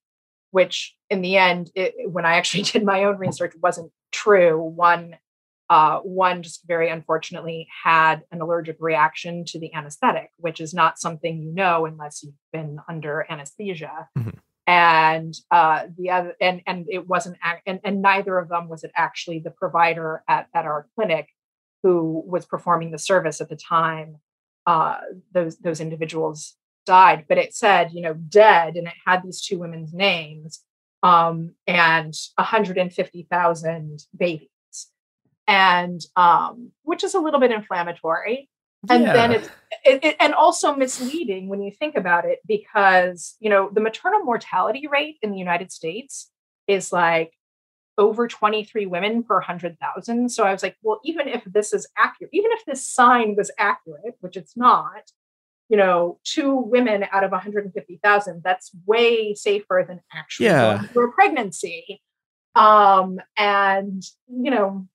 which 0.51 0.95
in 1.09 1.21
the 1.21 1.37
end 1.37 1.69
it, 1.75 1.93
when 2.09 2.25
i 2.25 2.37
actually 2.37 2.63
did 2.71 2.83
my 2.83 3.03
own 3.03 3.17
research 3.17 3.53
wasn't 3.61 3.91
true 4.11 4.61
one 4.61 5.15
uh, 5.69 5.99
one 5.99 6.43
just 6.43 6.67
very 6.67 6.89
unfortunately 6.89 7.65
had 7.83 8.23
an 8.29 8.41
allergic 8.41 8.75
reaction 8.81 9.45
to 9.45 9.57
the 9.57 9.73
anesthetic, 9.73 10.29
which 10.35 10.59
is 10.59 10.73
not 10.73 10.99
something 10.99 11.41
you 11.41 11.53
know 11.53 11.85
unless 11.85 12.21
you've 12.21 12.33
been 12.51 12.77
under 12.89 13.25
anesthesia. 13.29 14.09
Mhm. 14.19 14.37
And 14.67 15.33
uh, 15.49 15.87
the 15.97 16.11
other, 16.11 16.35
and 16.39 16.61
and 16.67 16.85
it 16.89 17.07
wasn't, 17.07 17.37
and 17.65 17.79
and 17.83 18.01
neither 18.01 18.37
of 18.37 18.49
them 18.49 18.69
was 18.69 18.83
it 18.83 18.91
actually 18.95 19.39
the 19.39 19.51
provider 19.51 20.23
at 20.27 20.47
at 20.53 20.65
our 20.65 20.87
clinic 20.95 21.29
who 21.83 22.23
was 22.25 22.45
performing 22.45 22.91
the 22.91 22.99
service 22.99 23.41
at 23.41 23.49
the 23.49 23.55
time. 23.55 24.17
Uh, 24.67 24.97
those 25.33 25.57
those 25.57 25.81
individuals 25.81 26.55
died, 26.85 27.25
but 27.27 27.39
it 27.39 27.55
said 27.55 27.91
you 27.91 28.01
know 28.01 28.13
dead, 28.13 28.75
and 28.75 28.87
it 28.87 28.93
had 29.05 29.23
these 29.23 29.41
two 29.41 29.57
women's 29.57 29.93
names 29.93 30.63
um, 31.03 31.55
and 31.67 32.13
150,000 32.35 33.99
babies 34.15 34.47
and 35.47 36.01
um, 36.15 36.71
which 36.83 37.03
is 37.03 37.13
a 37.13 37.19
little 37.19 37.39
bit 37.39 37.51
inflammatory 37.51 38.49
and 38.89 39.05
then 39.05 39.31
it's 39.31 39.49
it, 39.85 40.03
it- 40.03 40.15
and 40.19 40.33
also 40.33 40.75
misleading 40.75 41.47
when 41.49 41.61
you 41.61 41.71
think 41.71 41.95
about 41.95 42.25
it 42.25 42.39
because 42.47 43.35
you 43.39 43.49
know 43.49 43.69
the 43.73 43.81
maternal 43.81 44.23
mortality 44.23 44.87
rate 44.91 45.17
in 45.21 45.31
the 45.31 45.37
united 45.37 45.71
states 45.71 46.31
is 46.67 46.91
like 46.91 47.33
over 47.97 48.27
23 48.27 48.85
women 48.87 49.23
per 49.23 49.35
100000 49.35 50.29
so 50.29 50.43
i 50.43 50.51
was 50.51 50.63
like 50.63 50.75
well 50.81 50.99
even 51.03 51.27
if 51.27 51.43
this 51.45 51.73
is 51.73 51.87
accurate 51.97 52.31
even 52.33 52.51
if 52.51 52.65
this 52.65 52.87
sign 52.87 53.35
was 53.35 53.51
accurate 53.57 54.15
which 54.21 54.35
it's 54.37 54.55
not 54.57 55.11
you 55.69 55.77
know 55.77 56.19
two 56.23 56.55
women 56.55 57.05
out 57.11 57.23
of 57.23 57.31
150000 57.31 58.41
that's 58.43 58.71
way 58.85 59.33
safer 59.35 59.85
than 59.87 60.01
actually 60.13 60.47
Yeah. 60.47 60.81
a 60.83 61.11
pregnancy. 61.11 62.01
Um 62.55 63.19
and 63.37 64.03
you 64.27 64.51
know 64.51 64.87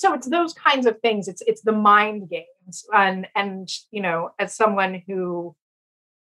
so 0.00 0.14
it's 0.14 0.26
those 0.26 0.54
kinds 0.54 0.86
of 0.86 0.98
things. 1.00 1.28
It's 1.28 1.42
it's 1.46 1.60
the 1.60 1.72
mind 1.72 2.30
games. 2.30 2.86
And 2.94 3.28
and 3.36 3.68
you 3.90 4.00
know 4.00 4.30
as 4.38 4.54
someone 4.54 5.02
who 5.06 5.54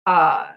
uh 0.06 0.48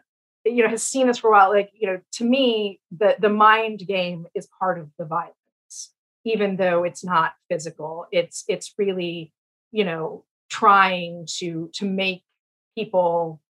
you 0.46 0.64
know 0.64 0.70
has 0.70 0.82
seen 0.82 1.06
this 1.06 1.20
for 1.20 1.28
a 1.28 1.32
while 1.32 1.52
like 1.52 1.70
you 1.76 1.86
know 1.86 2.00
to 2.14 2.24
me 2.24 2.80
the 2.90 3.16
the 3.20 3.30
mind 3.30 3.84
game 3.88 4.26
is 4.34 4.48
part 4.60 4.80
of 4.80 4.90
the 4.98 5.06
violence 5.06 5.94
even 6.26 6.56
though 6.56 6.84
it's 6.84 7.04
not 7.04 7.34
physical. 7.52 8.08
It's 8.12 8.46
it's 8.48 8.74
really 8.80 9.32
you 9.72 9.86
know 9.86 10.26
trying 10.50 11.28
to 11.38 11.70
to 11.74 11.86
make 11.86 12.24
people 12.76 13.42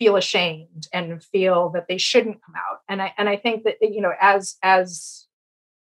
feel 0.00 0.16
ashamed 0.16 0.88
and 0.92 1.22
feel 1.22 1.68
that 1.70 1.86
they 1.88 1.98
shouldn't 1.98 2.42
come 2.44 2.56
out. 2.56 2.80
And 2.88 3.00
i 3.00 3.14
and 3.18 3.28
i 3.28 3.36
think 3.36 3.62
that 3.62 3.76
you 3.80 4.00
know 4.00 4.14
as 4.20 4.56
as 4.64 5.23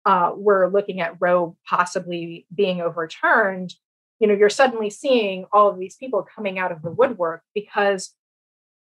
uh, 0.04 0.32
we're 0.34 0.68
looking 0.68 1.00
at 1.00 1.16
Roe 1.20 1.56
possibly 1.68 2.46
being 2.54 2.80
overturned, 2.80 3.74
you 4.18 4.26
know, 4.26 4.34
you're 4.34 4.50
suddenly 4.50 4.90
seeing 4.90 5.46
all 5.52 5.68
of 5.68 5.78
these 5.78 5.96
people 5.96 6.26
coming 6.34 6.58
out 6.58 6.72
of 6.72 6.82
the 6.82 6.90
woodwork 6.90 7.42
because, 7.54 8.14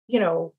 you 0.08 0.20
know, 0.20 0.54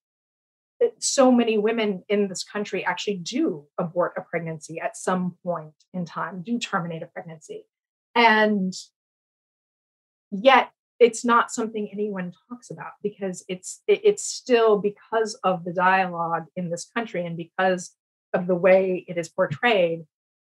so 0.99 1.33
many 1.33 1.59
women 1.59 2.05
in 2.09 2.29
this 2.29 2.45
country 2.45 2.85
actually 2.85 3.17
do 3.17 3.67
abort 3.79 4.15
a 4.17 4.21
pregnancy 4.21 4.81
at 4.81 4.97
some 4.97 5.37
point 5.43 5.75
in 5.93 6.05
time, 6.05 6.43
do 6.43 6.59
terminate 6.59 7.03
a 7.03 7.07
pregnancy. 7.07 7.65
And 8.15 8.73
yet 10.31 10.71
it's 11.01 11.25
not 11.25 11.51
something 11.51 11.89
anyone 11.93 12.33
talks 12.49 12.71
about 12.71 12.93
because 13.03 13.45
it's 13.49 13.83
it's 13.87 14.25
still 14.25 14.79
because 14.79 15.39
of 15.45 15.65
the 15.65 15.73
dialogue 15.73 16.47
in 16.57 16.71
this 16.71 16.89
country 16.95 17.25
and 17.25 17.37
because 17.37 17.95
of 18.35 18.47
the 18.47 18.55
way 18.55 19.05
it 19.09 19.17
is 19.17 19.29
portrayed 19.29 20.05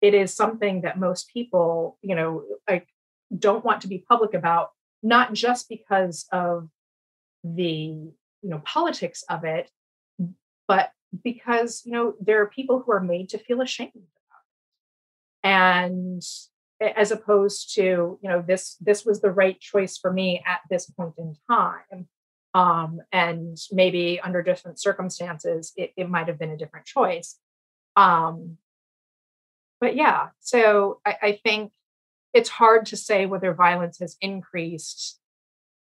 it 0.03 0.13
is 0.13 0.35
something 0.35 0.81
that 0.81 0.99
most 0.99 1.29
people 1.29 1.97
you 2.01 2.13
know 2.13 2.43
like 2.69 2.87
don't 3.35 3.65
want 3.65 3.81
to 3.81 3.87
be 3.87 4.05
public 4.07 4.35
about 4.35 4.69
not 5.01 5.33
just 5.33 5.69
because 5.69 6.27
of 6.31 6.69
the 7.43 7.63
you 7.63 8.49
know 8.49 8.61
politics 8.65 9.23
of 9.29 9.43
it 9.45 9.71
but 10.67 10.91
because 11.23 11.81
you 11.85 11.93
know 11.93 12.13
there 12.19 12.41
are 12.41 12.47
people 12.47 12.79
who 12.79 12.91
are 12.91 12.99
made 12.99 13.29
to 13.29 13.37
feel 13.37 13.61
ashamed 13.61 13.91
and 15.43 16.21
as 16.81 17.11
opposed 17.11 17.73
to 17.75 18.19
you 18.21 18.29
know 18.29 18.43
this 18.45 18.75
this 18.81 19.05
was 19.05 19.21
the 19.21 19.31
right 19.31 19.59
choice 19.59 19.97
for 19.97 20.11
me 20.11 20.43
at 20.45 20.59
this 20.69 20.85
point 20.89 21.13
in 21.17 21.35
time 21.49 22.07
um 22.53 22.99
and 23.11 23.57
maybe 23.71 24.19
under 24.21 24.41
different 24.43 24.79
circumstances 24.79 25.71
it, 25.77 25.91
it 25.95 26.09
might 26.09 26.27
have 26.27 26.39
been 26.39 26.51
a 26.51 26.57
different 26.57 26.85
choice 26.85 27.37
um 27.95 28.57
but 29.83 29.97
yeah, 29.97 30.29
so 30.39 31.01
I, 31.05 31.15
I 31.21 31.39
think 31.43 31.73
it's 32.33 32.47
hard 32.47 32.85
to 32.85 32.95
say 32.95 33.25
whether 33.25 33.53
violence 33.53 33.99
has 33.99 34.15
increased 34.21 35.19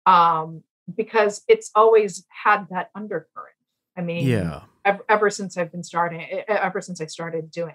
um, 0.06 0.62
because 0.96 1.42
it's 1.48 1.72
always 1.74 2.24
had 2.44 2.68
that 2.70 2.90
undercurrent. 2.94 3.56
I 3.96 4.02
mean, 4.02 4.28
Yeah. 4.28 4.60
ever, 4.84 5.04
ever 5.08 5.30
since 5.30 5.56
I've 5.56 5.72
been 5.72 5.82
starting, 5.82 6.24
ever 6.46 6.80
since 6.80 7.00
I 7.00 7.06
started 7.06 7.50
doing. 7.50 7.74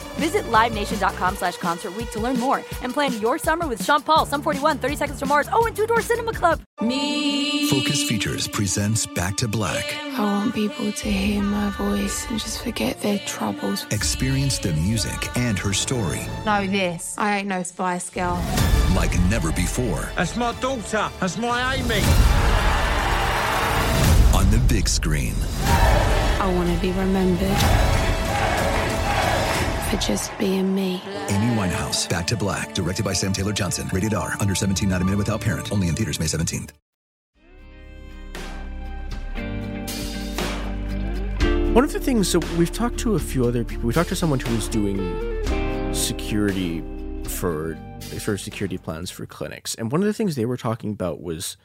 Visit 0.15 0.45
LiveNation.com 0.45 1.35
slash 1.35 1.57
Concert 1.57 1.95
Week 1.95 2.09
to 2.11 2.19
learn 2.19 2.39
more 2.39 2.57
and 2.81 2.93
plan 2.93 3.19
your 3.19 3.37
summer 3.37 3.67
with 3.67 3.83
Sean 3.83 4.01
Paul, 4.01 4.25
Sum 4.25 4.41
41, 4.41 4.77
30 4.77 4.95
Seconds 4.95 5.19
to 5.19 5.25
Mars, 5.25 5.47
oh, 5.51 5.65
and 5.65 5.75
Two 5.75 5.87
Door 5.87 6.01
Cinema 6.01 6.33
Club. 6.33 6.61
Me. 6.81 7.69
Focus 7.69 8.03
Features 8.03 8.47
presents 8.47 9.05
Back 9.05 9.37
to 9.37 9.47
Black. 9.47 9.95
I 10.17 10.19
want 10.19 10.53
people 10.53 10.91
to 10.91 11.09
hear 11.09 11.41
my 11.41 11.69
voice 11.71 12.29
and 12.29 12.39
just 12.39 12.63
forget 12.63 12.99
their 13.01 13.19
troubles. 13.19 13.85
Experience 13.91 14.59
the 14.59 14.73
music 14.73 15.35
and 15.37 15.57
her 15.59 15.73
story. 15.73 16.21
Know 16.45 16.67
this. 16.67 17.15
I 17.17 17.37
ain't 17.39 17.47
no 17.47 17.63
Spice 17.63 18.09
Girl. 18.09 18.43
Like 18.95 19.17
never 19.29 19.51
before. 19.51 20.09
That's 20.15 20.35
my 20.35 20.53
daughter. 20.59 21.09
That's 21.19 21.37
my 21.37 21.75
Amy. 21.75 22.01
On 24.37 24.49
the 24.51 24.61
big 24.67 24.87
screen. 24.89 25.35
I 25.63 26.51
want 26.55 26.73
to 26.73 26.81
be 26.81 26.91
remembered 26.91 28.00
for 29.91 29.97
just 29.97 30.37
being 30.39 30.73
me. 30.73 31.01
Amy 31.27 31.55
Winehouse, 31.55 32.09
Back 32.09 32.25
to 32.27 32.37
Black, 32.37 32.73
directed 32.73 33.03
by 33.03 33.13
Sam 33.13 33.33
Taylor 33.33 33.51
Johnson. 33.51 33.89
Rated 33.91 34.13
R, 34.13 34.35
under 34.39 34.55
17, 34.55 34.87
not 34.87 35.01
a 35.01 35.05
minute 35.05 35.17
without 35.17 35.41
parent. 35.41 35.71
Only 35.71 35.89
in 35.89 35.95
theaters 35.95 36.19
May 36.19 36.27
17th. 36.27 36.71
One 41.75 41.83
of 41.85 41.93
the 41.93 41.99
things, 41.99 42.29
so 42.29 42.39
we've 42.57 42.71
talked 42.71 42.97
to 42.99 43.15
a 43.15 43.19
few 43.19 43.45
other 43.45 43.63
people. 43.63 43.85
We 43.85 43.93
talked 43.93 44.09
to 44.09 44.15
someone 44.15 44.39
who 44.39 44.53
was 44.55 44.67
doing 44.67 45.93
security 45.93 46.83
for 47.23 47.77
sort 48.01 48.35
of 48.35 48.41
security 48.41 48.77
plans 48.77 49.09
for 49.09 49.25
clinics, 49.25 49.75
and 49.75 49.91
one 49.91 50.01
of 50.01 50.07
the 50.07 50.13
things 50.13 50.35
they 50.35 50.45
were 50.45 50.57
talking 50.57 50.91
about 50.91 51.21
was 51.21 51.55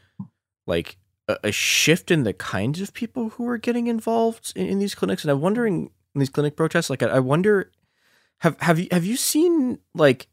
like 0.64 0.96
a, 1.26 1.38
a 1.44 1.52
shift 1.52 2.12
in 2.12 2.22
the 2.22 2.32
kinds 2.32 2.80
of 2.80 2.92
people 2.92 3.30
who 3.30 3.48
are 3.48 3.58
getting 3.58 3.88
involved 3.88 4.52
in, 4.54 4.66
in 4.66 4.78
these 4.78 4.94
clinics. 4.94 5.24
And 5.24 5.30
I'm 5.32 5.40
wondering 5.40 5.90
in 6.14 6.20
these 6.20 6.30
clinic 6.30 6.56
protests, 6.56 6.88
like 6.88 7.02
I, 7.02 7.06
I 7.06 7.18
wonder, 7.18 7.72
have 8.40 8.60
have 8.60 8.78
you 8.78 8.88
have 8.90 9.04
you 9.04 9.16
seen 9.16 9.78
like 9.94 10.28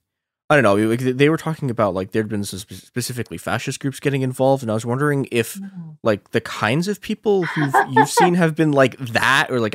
I 0.50 0.62
don't 0.62 0.64
know. 0.64 0.88
Like 0.88 1.00
they 1.00 1.30
were 1.30 1.38
talking 1.38 1.72
about 1.72 1.94
like 1.94 2.12
there'd 2.12 2.30
been 2.30 2.44
some 2.44 2.60
specifically 2.60 3.38
fascist 3.38 3.80
groups 3.80 4.00
getting 4.00 4.22
involved, 4.22 4.62
and 4.62 4.70
I 4.70 4.76
was 4.76 4.86
wondering 4.86 5.28
if 5.32 5.56
mm-hmm. 5.56 5.92
like 6.04 6.32
the 6.32 6.42
kinds 6.42 6.88
of 6.88 7.02
people 7.02 7.46
who 7.46 7.72
you've 7.90 8.10
seen 8.10 8.36
have 8.36 8.54
been 8.54 8.72
like 8.72 8.98
that, 9.00 9.48
or 9.50 9.60
like 9.60 9.74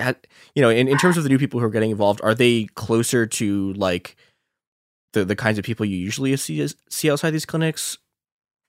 you 0.54 0.62
know, 0.62 0.68
in, 0.68 0.86
in 0.86 0.98
terms 0.98 1.16
of 1.16 1.24
the 1.24 1.30
new 1.30 1.38
people 1.38 1.58
who 1.58 1.66
are 1.66 1.70
getting 1.70 1.90
involved, 1.90 2.20
are 2.22 2.34
they 2.34 2.66
closer 2.74 3.26
to 3.26 3.72
like 3.72 4.14
the 5.14 5.24
the 5.24 5.34
kinds 5.34 5.58
of 5.58 5.64
people 5.64 5.86
you 5.86 5.96
usually 5.96 6.36
see 6.36 6.64
see 6.88 7.10
outside 7.10 7.30
these 7.30 7.46
clinics? 7.46 7.98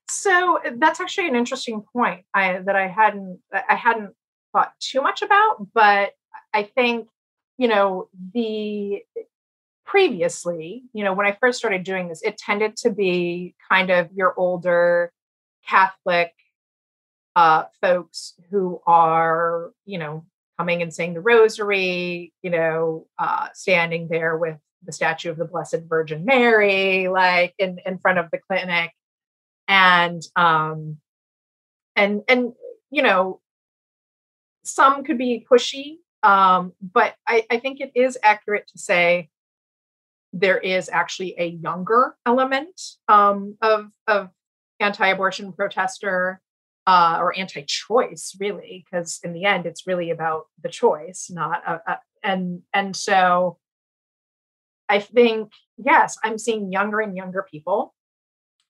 So 0.10 0.60
that's 0.78 1.00
actually 1.00 1.28
an 1.28 1.36
interesting 1.36 1.84
point 1.94 2.26
I, 2.34 2.60
that 2.60 2.76
I 2.76 2.88
hadn't 2.88 3.40
I 3.54 3.76
hadn't 3.76 4.16
thought 4.54 4.74
too 4.80 5.02
much 5.02 5.22
about, 5.22 5.68
but 5.74 6.14
I 6.54 6.64
think 6.64 7.08
you 7.60 7.68
know 7.68 8.08
the 8.34 9.04
previously, 9.90 10.84
you 10.94 11.04
know, 11.04 11.14
when 11.14 11.26
I 11.26 11.36
first 11.42 11.58
started 11.58 11.84
doing 11.84 12.10
this, 12.10 12.22
it 12.22 12.38
tended 12.38 12.78
to 12.78 12.92
be 12.92 13.56
kind 13.72 13.90
of 13.90 14.12
your 14.14 14.36
older 14.38 15.12
Catholic 15.68 16.32
uh, 17.36 17.64
folks 17.82 18.36
who 18.52 18.82
are, 18.86 19.72
you 19.86 19.98
know, 19.98 20.26
coming 20.60 20.84
and 20.84 20.94
saying 20.94 21.16
the 21.16 21.22
rosary, 21.22 22.34
you 22.44 22.52
know, 22.52 23.08
uh, 23.18 23.48
standing 23.54 24.08
there 24.10 24.38
with 24.38 24.58
the 24.86 24.92
statue 24.92 25.32
of 25.32 25.38
the 25.38 25.46
Blessed 25.46 25.82
Virgin 25.88 26.24
Mary, 26.24 27.08
like 27.08 27.56
in, 27.58 27.80
in 27.84 27.98
front 27.98 28.20
of 28.20 28.30
the 28.32 28.38
clinic. 28.38 28.92
And 29.68 30.22
um 30.36 30.98
and 31.96 32.22
and 32.28 32.54
you 32.92 33.02
know, 33.02 33.42
some 34.64 35.04
could 35.04 35.18
be 35.18 35.46
pushy, 35.50 35.98
um, 36.22 36.74
but 36.82 37.16
I, 37.28 37.46
I 37.50 37.60
think 37.60 37.80
it 37.80 37.92
is 37.96 38.18
accurate 38.22 38.68
to 38.68 38.78
say 38.78 39.30
there 40.40 40.58
is 40.58 40.90
actually 40.90 41.36
a 41.38 41.48
younger 41.48 42.16
element 42.26 42.80
um, 43.08 43.58
of 43.62 43.92
of 44.08 44.30
anti-abortion 44.80 45.52
protester 45.54 46.42
uh, 46.88 47.18
or 47.20 47.38
anti-choice, 47.38 48.36
really, 48.40 48.86
because 48.86 49.20
in 49.24 49.34
the 49.34 49.46
end, 49.46 49.66
it's 49.66 49.86
really 49.86 50.10
about 50.10 50.46
the 50.64 50.70
choice, 50.70 51.30
not 51.30 51.62
a, 51.68 51.92
a, 51.92 52.00
and 52.24 52.62
and 52.74 52.96
so 52.96 53.58
I 54.88 55.00
think 55.00 55.52
yes, 55.78 56.18
I'm 56.24 56.38
seeing 56.38 56.72
younger 56.72 57.00
and 57.00 57.16
younger 57.16 57.46
people, 57.52 57.94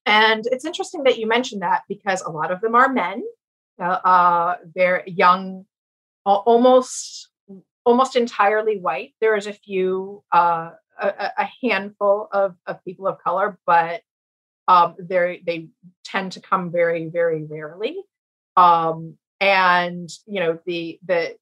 and 0.05 0.45
it's 0.51 0.65
interesting 0.65 1.03
that 1.03 1.17
you 1.19 1.27
mentioned 1.27 1.61
that 1.61 1.83
because 1.87 2.21
a 2.21 2.31
lot 2.31 2.51
of 2.51 2.61
them 2.61 2.75
are 2.75 2.91
men, 2.91 3.23
uh, 3.81 3.99
uh, 4.03 4.55
they're 4.75 5.03
young, 5.05 5.65
almost 6.25 7.29
almost 7.85 8.15
entirely 8.15 8.77
white. 8.77 9.13
There 9.21 9.35
is 9.35 9.47
a 9.47 9.53
few 9.53 10.23
uh, 10.31 10.71
a, 11.01 11.31
a 11.37 11.49
handful 11.61 12.27
of, 12.31 12.55
of 12.65 12.83
people 12.83 13.07
of 13.07 13.19
color, 13.23 13.57
but 13.65 14.01
um, 14.67 14.95
they 14.99 15.41
they 15.45 15.67
tend 16.05 16.33
to 16.33 16.41
come 16.41 16.71
very 16.71 17.07
very 17.07 17.43
rarely. 17.43 17.97
Um, 18.55 19.17
and 19.41 20.09
you 20.27 20.39
know 20.39 20.59
the 20.65 20.99
the 21.05 21.35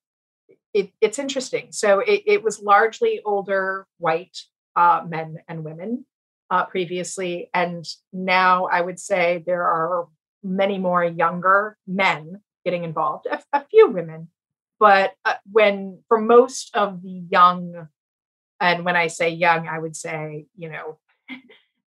it, 0.74 0.92
it's 1.02 1.20
interesting. 1.20 1.68
So 1.72 2.00
it, 2.00 2.24
it 2.26 2.44
was 2.44 2.62
largely 2.62 3.22
older 3.26 3.88
white 3.98 4.38
uh, 4.76 5.04
men 5.08 5.40
and 5.48 5.64
women 5.64 6.06
uh, 6.50 6.66
previously, 6.66 7.50
and 7.54 7.86
now 8.14 8.68
I 8.68 8.82
would 8.82 9.00
say 9.00 9.44
there 9.46 9.64
are 9.64 10.08
many 10.44 10.78
more 10.78 11.04
younger 11.04 11.78
men 11.86 12.42
getting 12.64 12.84
involved. 12.84 13.26
A, 13.26 13.42
a 13.52 13.66
few 13.66 13.90
women, 13.90 14.30
but 14.80 15.14
uh, 15.26 15.34
when 15.52 16.00
for 16.08 16.20
most 16.20 16.76
of 16.76 17.02
the 17.02 17.24
young 17.30 17.90
and 18.60 18.86
when 18.86 18.96
i 18.96 19.08
say 19.08 19.30
young 19.30 19.68
i 19.68 19.78
would 19.78 19.96
say 19.96 20.46
you 20.56 20.70
know 20.70 20.98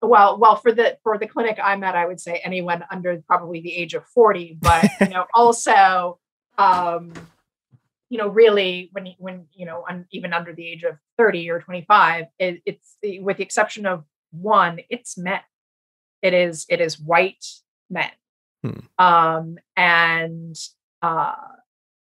well 0.02 0.38
well 0.38 0.56
for 0.56 0.72
the 0.72 0.96
for 1.02 1.18
the 1.18 1.26
clinic 1.26 1.59
i'm 1.62 1.85
at 1.85 1.94
i 1.94 2.06
would 2.06 2.20
say 2.20 2.40
anyone 2.44 2.85
under 2.90 3.22
probably 3.26 3.61
the 3.61 3.74
age 3.74 3.94
of 3.94 4.04
40 4.06 4.59
but 4.61 4.88
you 5.00 5.09
know 5.09 5.26
also 5.35 6.18
um 6.59 7.12
you 8.09 8.18
know 8.18 8.28
really 8.28 8.90
when 8.92 9.14
when 9.18 9.46
you 9.52 9.66
know 9.66 9.85
un, 9.88 10.06
even 10.11 10.33
under 10.33 10.52
the 10.52 10.66
age 10.66 10.83
of 10.83 10.96
30 11.16 11.50
or 11.50 11.61
25 11.61 12.26
it, 12.38 12.62
it's 12.66 12.96
with 13.20 13.38
the 13.38 13.42
exception 13.42 13.87
of 13.87 14.04
one 14.33 14.80
it's 14.88 15.16
men. 15.16 15.40
It 16.22 16.35
is 16.35 16.66
it 16.68 16.80
is 16.80 17.00
white 17.00 17.44
men. 17.88 18.11
Hmm. 18.62 18.80
um 18.98 19.59
and 19.74 20.54
uh 21.00 21.35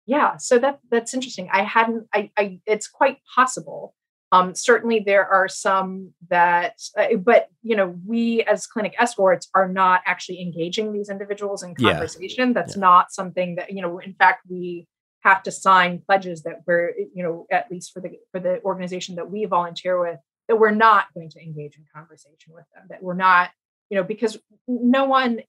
yeah 0.06 0.36
so 0.36 0.58
that 0.58 0.78
that's 0.90 1.14
interesting. 1.14 1.48
I 1.52 1.62
hadn't 1.62 2.06
i, 2.14 2.30
I 2.36 2.60
it's 2.66 2.86
quite 2.86 3.18
possible 3.34 3.94
um, 4.34 4.54
certainly, 4.56 4.98
there 4.98 5.26
are 5.26 5.46
some 5.46 6.12
that, 6.28 6.80
uh, 6.98 7.16
but 7.18 7.48
you 7.62 7.76
know, 7.76 7.94
we 8.04 8.42
as 8.42 8.66
clinic 8.66 8.94
escorts 8.98 9.48
are 9.54 9.68
not 9.68 10.00
actually 10.06 10.42
engaging 10.42 10.92
these 10.92 11.08
individuals 11.08 11.62
in 11.62 11.74
Yeah. 11.78 11.92
conversation. 11.92 12.52
That's 12.52 12.76
not 12.76 13.12
something 13.12 13.54
that 13.56 13.72
you 13.72 13.80
know. 13.80 14.00
In 14.00 14.14
fact, 14.14 14.40
we 14.50 14.88
have 15.20 15.42
to 15.44 15.52
sign 15.52 16.02
pledges 16.04 16.42
that 16.42 16.62
we're, 16.66 16.92
you 17.14 17.22
know, 17.22 17.46
at 17.52 17.70
least 17.70 17.92
for 17.92 18.00
the 18.00 18.18
for 18.32 18.40
the 18.40 18.60
organization 18.64 19.14
that 19.16 19.30
we 19.30 19.44
volunteer 19.44 20.00
with, 20.00 20.18
that 20.48 20.56
we're 20.56 20.72
not 20.88 21.06
going 21.14 21.30
to 21.30 21.40
engage 21.40 21.76
in 21.76 21.84
conversation 21.94 22.52
with 22.52 22.64
them. 22.74 22.86
That 22.88 23.04
we're 23.04 23.14
not, 23.14 23.50
you 23.88 23.96
know, 23.96 24.04
because 24.04 24.36
no 24.66 25.04
one, 25.04 25.42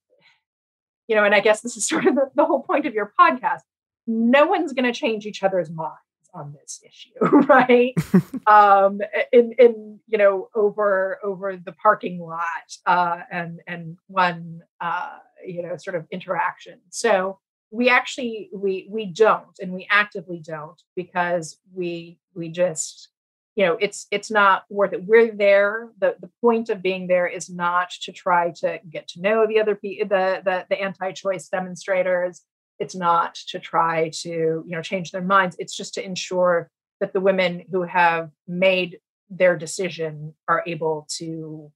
you 1.07 1.15
know, 1.15 1.23
and 1.23 1.33
I 1.33 1.39
guess 1.39 1.61
this 1.61 1.75
is 1.75 1.87
sort 1.91 2.05
of 2.05 2.13
the, 2.13 2.29
the 2.35 2.45
whole 2.45 2.61
point 2.61 2.85
of 2.85 2.93
your 2.93 3.11
podcast. 3.19 3.61
No 4.05 4.45
one's 4.45 4.73
going 4.73 4.85
to 4.85 4.93
change 4.93 5.25
each 5.25 5.41
other's 5.41 5.71
minds 5.71 6.04
on 6.35 6.53
this 6.53 6.81
issue, 6.85 7.11
right? 7.47 7.93
um, 8.47 8.99
in 9.31 9.53
in 9.57 9.99
you 10.07 10.17
know 10.17 10.49
over 10.53 11.17
over 11.23 11.57
the 11.57 11.71
parking 11.71 12.19
lot 12.19 12.45
uh, 12.85 13.21
and 13.31 13.61
and 13.67 13.97
one 14.07 14.61
uh, 14.81 15.17
you 15.45 15.63
know 15.63 15.77
sort 15.77 15.95
of 15.95 16.05
interaction. 16.11 16.79
So 16.89 17.39
we 17.71 17.89
actually 17.89 18.49
we 18.53 18.87
we 18.89 19.05
don't 19.05 19.57
and 19.59 19.73
we 19.73 19.87
actively 19.89 20.41
don't 20.45 20.81
because 20.95 21.57
we 21.73 22.19
we 22.35 22.49
just 22.49 23.09
you 23.55 23.65
know 23.65 23.77
it's 23.79 24.07
it's 24.11 24.29
not 24.29 24.63
worth 24.69 24.93
it 24.93 25.03
we're 25.05 25.31
there 25.31 25.89
the 25.99 26.15
the 26.19 26.29
point 26.41 26.69
of 26.69 26.81
being 26.81 27.07
there 27.07 27.27
is 27.27 27.49
not 27.49 27.89
to 27.89 28.11
try 28.11 28.51
to 28.51 28.79
get 28.89 29.07
to 29.07 29.21
know 29.21 29.47
the 29.47 29.59
other 29.59 29.75
people 29.75 30.07
the 30.07 30.41
the, 30.43 30.65
the 30.69 30.81
anti-choice 30.81 31.47
demonstrators 31.49 32.43
it's 32.79 32.95
not 32.95 33.35
to 33.35 33.59
try 33.59 34.09
to 34.21 34.29
you 34.29 34.63
know 34.67 34.81
change 34.81 35.11
their 35.11 35.21
minds. 35.21 35.55
It's 35.59 35.75
just 35.75 35.93
to 35.95 36.05
ensure 36.05 36.69
that 36.99 37.13
the 37.13 37.19
women 37.19 37.63
who 37.71 37.83
have 37.83 38.31
made 38.47 38.99
their 39.29 39.57
decision 39.57 40.33
are 40.47 40.63
able 40.67 41.07
to 41.17 41.71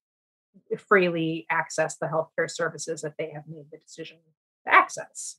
freely 0.78 1.46
access 1.50 1.98
the 1.98 2.08
healthcare 2.08 2.50
services 2.50 3.02
that 3.02 3.16
they 3.18 3.32
have 3.32 3.44
made 3.48 3.66
the 3.72 3.78
decision 3.78 4.18
to 4.66 4.74
access. 4.74 5.38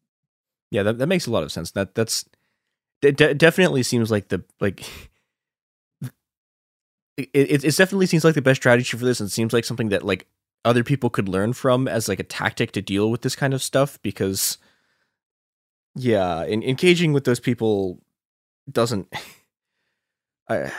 Yeah 0.71 0.83
that, 0.85 0.99
that 0.99 1.07
makes 1.07 1.27
a 1.27 1.31
lot 1.31 1.43
of 1.43 1.53
sense. 1.53 1.71
That 1.73 1.95
that's 1.95 2.25
it 3.03 3.17
de- 3.17 3.35
definitely 3.35 3.83
seems 3.83 4.11
like 4.11 4.29
the 4.29 4.45
like 4.61 4.85
it, 7.17 7.29
it, 7.35 7.65
it 7.65 7.77
definitely 7.77 8.07
seems 8.07 8.25
like 8.25 8.35
the 8.35 8.43
best 8.43 8.61
strategy 8.61 8.97
for 8.97 9.05
this 9.05 9.21
and 9.21 9.31
seems 9.31 9.53
like 9.53 9.65
something 9.65 9.91
that 9.91 10.05
like 10.05 10.27
other 10.65 10.85
people 10.85 11.11
could 11.11 11.29
learn 11.29 11.53
from 11.53 11.89
as 11.89 12.09
like 12.09 12.21
a 12.21 12.25
tactic 12.25 12.73
to 12.73 12.83
deal 12.83 13.11
with 13.11 13.23
this 13.23 13.37
kind 13.37 13.55
of 13.55 13.63
stuff 13.63 14.01
because 14.03 14.59
yeah 15.95 16.45
in, 16.45 16.63
engaging 16.63 17.13
with 17.13 17.25
those 17.25 17.41
people 17.41 18.01
doesn't 18.71 19.09
I, 20.49 20.71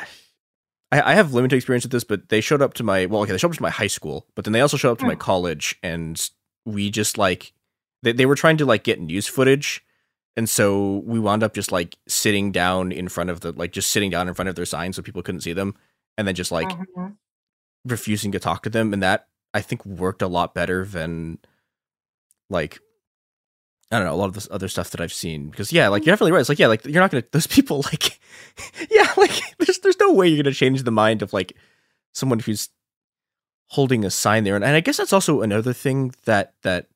I 0.92 1.14
have 1.14 1.34
limited 1.34 1.56
experience 1.56 1.84
with 1.84 1.92
this 1.92 2.04
but 2.04 2.30
they 2.30 2.42
showed 2.42 2.62
up 2.62 2.74
to 2.76 2.84
my 2.84 3.06
well 3.06 3.22
okay 3.22 3.32
they 3.32 3.38
showed 3.38 3.52
up 3.52 3.58
to 3.58 3.62
my 3.62 3.70
high 3.70 3.88
school 3.88 4.28
but 4.36 4.46
then 4.46 4.54
they 4.54 4.62
also 4.62 4.78
showed 4.78 4.92
up 4.92 5.00
to 5.00 5.06
my 5.06 5.14
hmm. 5.14 5.20
college 5.20 5.78
and 5.84 6.30
we 6.66 6.90
just 6.90 7.18
like 7.18 7.54
they, 8.04 8.12
they 8.12 8.26
were 8.26 8.36
trying 8.36 8.58
to 8.58 8.66
like 8.66 8.84
get 8.84 9.00
news 9.00 9.28
footage 9.28 9.84
and 10.38 10.50
so 10.50 11.04
we 11.06 11.20
wound 11.20 11.44
up 11.44 11.54
just 11.54 11.72
like 11.72 11.98
sitting 12.08 12.52
down 12.52 12.92
in 12.92 13.10
front 13.10 13.30
of 13.30 13.42
the 13.42 13.52
like 13.54 13.72
just 13.72 13.92
sitting 13.92 14.10
down 14.10 14.28
in 14.28 14.34
front 14.34 14.50
of 14.50 14.56
their 14.56 14.66
signs 14.66 14.96
so 14.96 15.02
people 15.02 15.22
couldn't 15.22 15.42
see 15.42 15.54
them 15.54 15.76
and 16.18 16.28
then 16.28 16.36
just 16.36 16.52
like 16.52 16.70
mm-hmm. 16.70 17.08
refusing 17.86 18.32
to 18.32 18.40
talk 18.40 18.64
to 18.64 18.70
them 18.70 18.94
and 18.94 19.04
that 19.04 19.28
i 19.54 19.62
think 19.62 19.86
worked 19.86 20.22
a 20.22 20.28
lot 20.28 20.54
better 20.54 20.86
than 20.86 21.38
like 22.50 22.80
I 23.92 23.98
don't 23.98 24.06
know 24.06 24.14
a 24.14 24.16
lot 24.16 24.28
of 24.28 24.34
this 24.34 24.48
other 24.52 24.70
stuff 24.70 24.92
that 24.92 25.02
I've 25.02 25.12
seen 25.12 25.50
because 25.50 25.74
yeah, 25.74 25.90
like 25.90 26.06
you're 26.06 26.14
definitely 26.14 26.32
right. 26.32 26.40
It's 26.40 26.50
like 26.50 26.60
yeah, 26.60 26.68
like 26.68 26.86
you're 26.86 27.02
not 27.02 27.12
gonna 27.12 27.24
those 27.32 27.48
people 27.48 27.78
like 27.86 28.20
yeah, 28.90 29.12
like 29.18 29.32
there's 29.58 29.80
there's 29.80 30.00
no 30.00 30.14
way 30.14 30.28
you're 30.28 30.42
gonna 30.42 30.54
change 30.54 30.84
the 30.84 30.92
mind 30.92 31.22
of 31.22 31.34
like 31.34 31.54
someone 32.14 32.40
who's 32.40 32.70
holding 33.68 34.04
a 34.06 34.10
sign 34.10 34.44
there, 34.44 34.56
and, 34.56 34.64
and 34.64 34.76
I 34.76 34.80
guess 34.80 34.98
that's 34.98 35.14
also 35.14 35.42
another 35.42 35.74
thing 35.74 36.14
that 36.26 36.54
that 36.64 36.88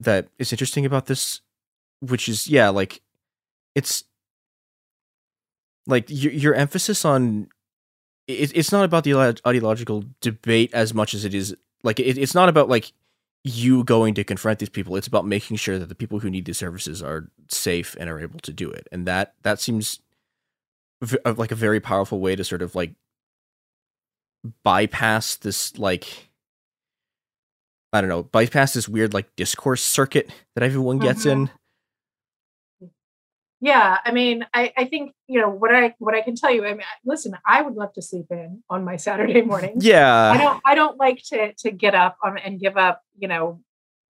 that 0.00 0.28
is 0.38 0.52
interesting 0.52 0.84
about 0.84 1.06
this, 1.06 1.40
which 2.00 2.28
is 2.28 2.48
yeah, 2.48 2.68
like 2.68 3.00
it's 3.74 4.04
like 5.86 6.06
your 6.08 6.32
your 6.32 6.54
emphasis 6.54 7.04
on 7.04 7.48
it, 8.26 8.52
it's 8.56 8.72
not 8.72 8.84
about 8.84 9.04
the 9.04 9.14
ideological 9.46 10.04
debate 10.20 10.72
as 10.72 10.94
much 10.94 11.14
as 11.14 11.24
it 11.24 11.34
is 11.34 11.54
like 11.82 12.00
it, 12.00 12.18
it's 12.18 12.34
not 12.34 12.48
about 12.48 12.68
like 12.68 12.92
you 13.44 13.84
going 13.84 14.14
to 14.14 14.24
confront 14.24 14.58
these 14.58 14.70
people. 14.70 14.96
It's 14.96 15.06
about 15.06 15.26
making 15.26 15.58
sure 15.58 15.78
that 15.78 15.90
the 15.90 15.94
people 15.94 16.18
who 16.18 16.30
need 16.30 16.46
these 16.46 16.58
services 16.58 17.02
are 17.02 17.28
safe 17.48 17.94
and 18.00 18.08
are 18.08 18.18
able 18.18 18.40
to 18.40 18.52
do 18.52 18.70
it. 18.70 18.88
And 18.90 19.06
that 19.06 19.34
that 19.42 19.60
seems 19.60 20.00
v- 21.02 21.18
uh, 21.24 21.34
like 21.36 21.52
a 21.52 21.56
very 21.56 21.78
powerful 21.78 22.20
way 22.20 22.34
to 22.34 22.42
sort 22.42 22.62
of 22.62 22.74
like 22.74 22.94
bypass 24.62 25.36
this 25.36 25.78
like 25.78 26.30
I 27.92 28.00
don't 28.00 28.10
know, 28.10 28.24
bypass 28.24 28.72
this 28.72 28.88
weird 28.88 29.12
like 29.12 29.36
discourse 29.36 29.82
circuit 29.82 30.30
that 30.54 30.64
everyone 30.64 30.98
gets 30.98 31.20
mm-hmm. 31.20 31.42
in 31.42 31.50
yeah 33.64 33.98
i 34.04 34.12
mean 34.12 34.44
I, 34.52 34.72
I 34.76 34.84
think 34.84 35.12
you 35.26 35.40
know 35.40 35.48
what 35.48 35.74
i 35.74 35.94
what 35.98 36.14
i 36.14 36.20
can 36.20 36.36
tell 36.36 36.50
you 36.50 36.64
i 36.64 36.72
mean 36.72 36.82
listen 37.04 37.36
i 37.46 37.62
would 37.62 37.74
love 37.74 37.92
to 37.94 38.02
sleep 38.02 38.26
in 38.30 38.62
on 38.68 38.84
my 38.84 38.96
saturday 38.96 39.42
morning 39.52 39.76
yeah. 39.80 40.30
I 40.30 40.36
don't 40.36 40.60
i 40.64 40.74
don't 40.74 40.98
like 40.98 41.22
to 41.30 41.54
to 41.54 41.70
get 41.70 41.94
up 41.94 42.16
on, 42.22 42.38
and 42.38 42.60
give 42.60 42.76
up 42.76 43.00
you 43.18 43.28
know 43.28 43.60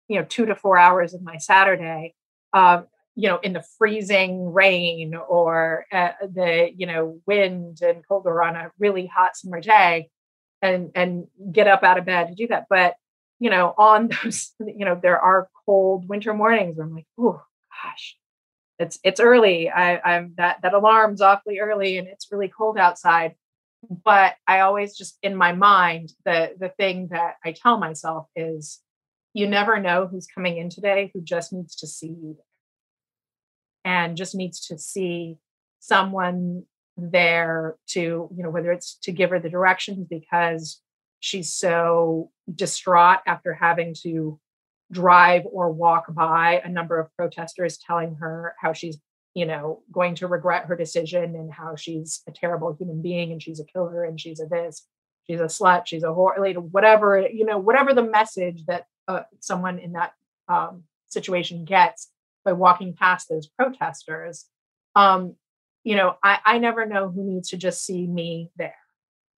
you 0.08 0.18
know 0.18 0.26
two 0.28 0.46
to 0.46 0.56
four 0.56 0.76
hours 0.76 1.14
of 1.14 1.22
my 1.22 1.38
saturday 1.38 2.14
um 2.52 2.86
you 3.14 3.28
know 3.28 3.38
in 3.38 3.52
the 3.52 3.64
freezing 3.78 4.52
rain 4.52 5.14
or 5.14 5.86
uh, 5.92 6.10
the 6.22 6.70
you 6.76 6.86
know 6.86 7.20
wind 7.26 7.78
and 7.80 8.06
colder 8.06 8.42
on 8.42 8.56
a 8.56 8.72
really 8.78 9.06
hot 9.06 9.36
summer 9.36 9.60
day 9.60 10.08
and 10.62 10.90
and 10.94 11.26
get 11.52 11.68
up 11.68 11.84
out 11.84 11.98
of 11.98 12.04
bed 12.04 12.28
to 12.28 12.34
do 12.34 12.48
that. 12.48 12.66
But 12.68 12.94
you 13.38 13.50
know 13.50 13.74
on 13.78 14.08
those 14.24 14.52
you 14.60 14.84
know 14.84 14.98
there 15.00 15.20
are 15.20 15.48
cold 15.66 16.08
winter 16.08 16.32
mornings 16.34 16.76
where 16.76 16.86
i'm 16.86 16.94
like 16.94 17.06
oh 17.18 17.42
gosh 17.82 18.16
it's 18.84 18.98
it's 19.02 19.20
early. 19.20 19.70
I, 19.70 19.98
I'm 19.98 20.34
that 20.36 20.62
that 20.62 20.74
alarm's 20.74 21.20
awfully 21.20 21.58
early, 21.58 21.98
and 21.98 22.06
it's 22.06 22.30
really 22.30 22.48
cold 22.48 22.78
outside. 22.78 23.34
But 23.90 24.34
I 24.46 24.60
always 24.60 24.96
just 24.96 25.18
in 25.22 25.36
my 25.36 25.52
mind 25.52 26.12
the 26.24 26.54
the 26.58 26.68
thing 26.68 27.08
that 27.10 27.34
I 27.44 27.52
tell 27.52 27.78
myself 27.78 28.26
is, 28.36 28.80
you 29.32 29.48
never 29.48 29.80
know 29.80 30.06
who's 30.06 30.26
coming 30.26 30.58
in 30.58 30.70
today 30.70 31.10
who 31.12 31.20
just 31.20 31.52
needs 31.52 31.76
to 31.76 31.86
see 31.86 32.08
you, 32.08 32.36
and 33.84 34.16
just 34.16 34.34
needs 34.34 34.66
to 34.68 34.78
see 34.78 35.38
someone 35.80 36.64
there 36.96 37.76
to 37.88 38.00
you 38.00 38.42
know 38.42 38.50
whether 38.50 38.70
it's 38.70 38.96
to 39.02 39.12
give 39.12 39.30
her 39.30 39.40
the 39.40 39.50
directions 39.50 40.06
because 40.08 40.80
she's 41.20 41.52
so 41.52 42.30
distraught 42.54 43.20
after 43.26 43.54
having 43.54 43.94
to 44.02 44.38
drive 44.94 45.42
or 45.50 45.70
walk 45.70 46.06
by 46.14 46.62
a 46.64 46.68
number 46.68 46.98
of 46.98 47.14
protesters 47.16 47.76
telling 47.76 48.14
her 48.14 48.54
how 48.58 48.72
she's 48.72 48.96
you 49.34 49.44
know 49.44 49.82
going 49.92 50.14
to 50.14 50.28
regret 50.28 50.66
her 50.66 50.76
decision 50.76 51.34
and 51.34 51.52
how 51.52 51.74
she's 51.74 52.22
a 52.28 52.30
terrible 52.32 52.74
human 52.78 53.02
being 53.02 53.32
and 53.32 53.42
she's 53.42 53.60
a 53.60 53.64
killer 53.64 54.04
and 54.04 54.20
she's 54.20 54.40
a 54.40 54.46
this 54.46 54.86
she's 55.26 55.40
a 55.40 55.44
slut 55.44 55.86
she's 55.86 56.04
a 56.04 56.06
whore 56.06 56.56
whatever 56.70 57.20
you 57.20 57.44
know 57.44 57.58
whatever 57.58 57.92
the 57.92 58.02
message 58.02 58.64
that 58.66 58.86
uh, 59.08 59.22
someone 59.40 59.78
in 59.78 59.92
that 59.92 60.14
um, 60.48 60.84
situation 61.08 61.64
gets 61.64 62.10
by 62.44 62.52
walking 62.52 62.94
past 62.94 63.28
those 63.28 63.48
protesters 63.48 64.46
um, 64.94 65.34
you 65.82 65.96
know 65.96 66.14
I, 66.22 66.38
I 66.44 66.58
never 66.58 66.86
know 66.86 67.10
who 67.10 67.24
needs 67.24 67.50
to 67.50 67.56
just 67.56 67.84
see 67.84 68.06
me 68.06 68.50
there 68.56 68.76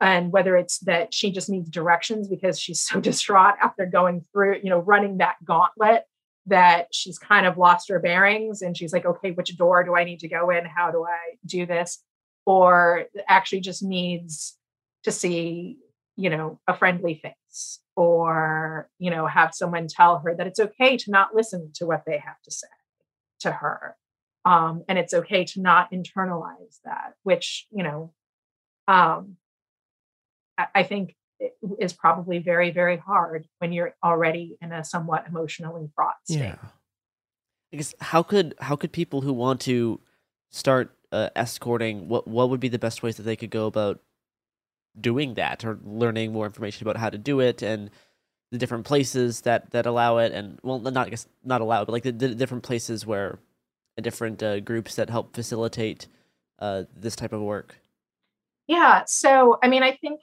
and 0.01 0.30
whether 0.30 0.57
it's 0.57 0.78
that 0.80 1.14
she 1.14 1.30
just 1.30 1.49
needs 1.49 1.70
directions 1.70 2.28
because 2.28 2.59
she's 2.59 2.82
so 2.82 3.01
distraught 3.11 3.55
after 3.62 3.86
going 3.86 4.24
through 4.32 4.59
you 4.62 4.70
know 4.70 4.78
running 4.78 5.18
that 5.18 5.36
gauntlet 5.44 6.05
that 6.47 6.86
she's 6.92 7.18
kind 7.18 7.44
of 7.44 7.59
lost 7.59 7.88
her 7.88 7.99
bearings 7.99 8.62
and 8.62 8.76
she's 8.76 8.92
like 8.92 9.05
okay 9.05 9.32
which 9.32 9.57
door 9.57 9.82
do 9.82 9.97
i 9.97 10.05
need 10.05 10.20
to 10.20 10.28
go 10.28 10.51
in? 10.51 10.64
How 10.64 10.90
do 10.90 11.05
i 11.05 11.36
do 11.44 11.66
this? 11.66 12.03
Or 12.44 13.05
actually 13.28 13.61
just 13.61 13.82
needs 13.82 14.57
to 15.05 15.12
see 15.12 15.78
you 16.16 16.30
know 16.30 16.61
a 16.66 16.76
friendly 16.76 17.14
face 17.14 17.80
or 17.97 18.88
you 18.99 19.11
know 19.11 19.26
have 19.26 19.55
someone 19.55 19.88
tell 19.88 20.18
her 20.18 20.34
that 20.34 20.47
it's 20.47 20.61
okay 20.61 20.97
to 20.97 21.11
not 21.11 21.34
listen 21.34 21.70
to 21.74 21.86
what 21.86 22.03
they 22.07 22.18
have 22.18 22.40
to 22.44 22.51
say 22.51 22.68
to 23.40 23.53
her. 23.53 23.97
Um, 24.44 24.84
and 24.88 24.97
it's 24.97 25.12
okay 25.12 25.44
to 25.44 25.61
not 25.61 25.90
internalize 25.90 26.78
that 26.84 27.14
which 27.24 27.66
you 27.70 27.82
know 27.82 28.12
um, 28.88 29.36
I 30.74 30.82
think 30.82 31.14
is 31.78 31.92
probably 31.92 32.38
very, 32.38 32.70
very 32.70 32.96
hard 32.96 33.46
when 33.59 33.72
you're 33.72 33.94
already 34.02 34.57
in 34.62 34.72
a 34.72 34.84
somewhat 34.84 35.26
emotionally 35.28 35.88
fraught 35.94 36.14
state. 36.24 36.38
Yeah. 36.38 36.57
I 37.72 37.76
guess 37.76 37.94
how 38.00 38.22
could 38.22 38.54
how 38.61 38.76
could 38.76 38.92
people 38.92 39.20
who 39.20 39.32
want 39.32 39.61
to 39.62 40.00
start 40.50 40.96
uh, 41.12 41.30
escorting 41.36 42.09
what 42.09 42.26
what 42.26 42.48
would 42.48 42.61
be 42.61 42.68
the 42.68 42.78
best 42.78 43.02
ways 43.02 43.16
that 43.16 43.24
they 43.24 43.36
could 43.36 43.50
go 43.50 43.66
about 43.66 44.00
doing 44.98 45.34
that 45.34 45.64
or 45.64 45.78
learning 45.84 46.32
more 46.32 46.46
information 46.46 46.86
about 46.86 46.96
how 46.96 47.11
to 47.11 47.18
do 47.18 47.40
it 47.40 47.62
and 47.62 47.90
the 48.50 48.59
different 48.59 48.86
places 48.86 49.42
that 49.42 49.70
that 49.72 49.84
allow 49.84 50.18
it 50.18 50.32
and 50.32 50.59
well 50.62 50.78
not 50.78 51.07
I 51.07 51.11
guess 51.11 51.26
not 51.44 51.61
allow 51.61 51.84
but 51.84 51.92
like 51.92 52.04
the, 52.04 52.12
the 52.12 52.34
different 52.34 52.62
places 52.62 53.04
where 53.04 53.40
uh, 53.98 54.02
different 54.02 54.42
uh, 54.42 54.61
groups 54.61 54.94
that 54.94 55.11
help 55.11 55.34
facilitate 55.34 56.07
uh, 56.59 56.84
this 56.94 57.16
type 57.16 57.32
of 57.32 57.40
work. 57.40 57.76
Yeah, 58.66 59.04
so 59.07 59.59
I 59.62 59.68
mean, 59.68 59.82
I 59.82 59.92
think 59.92 60.20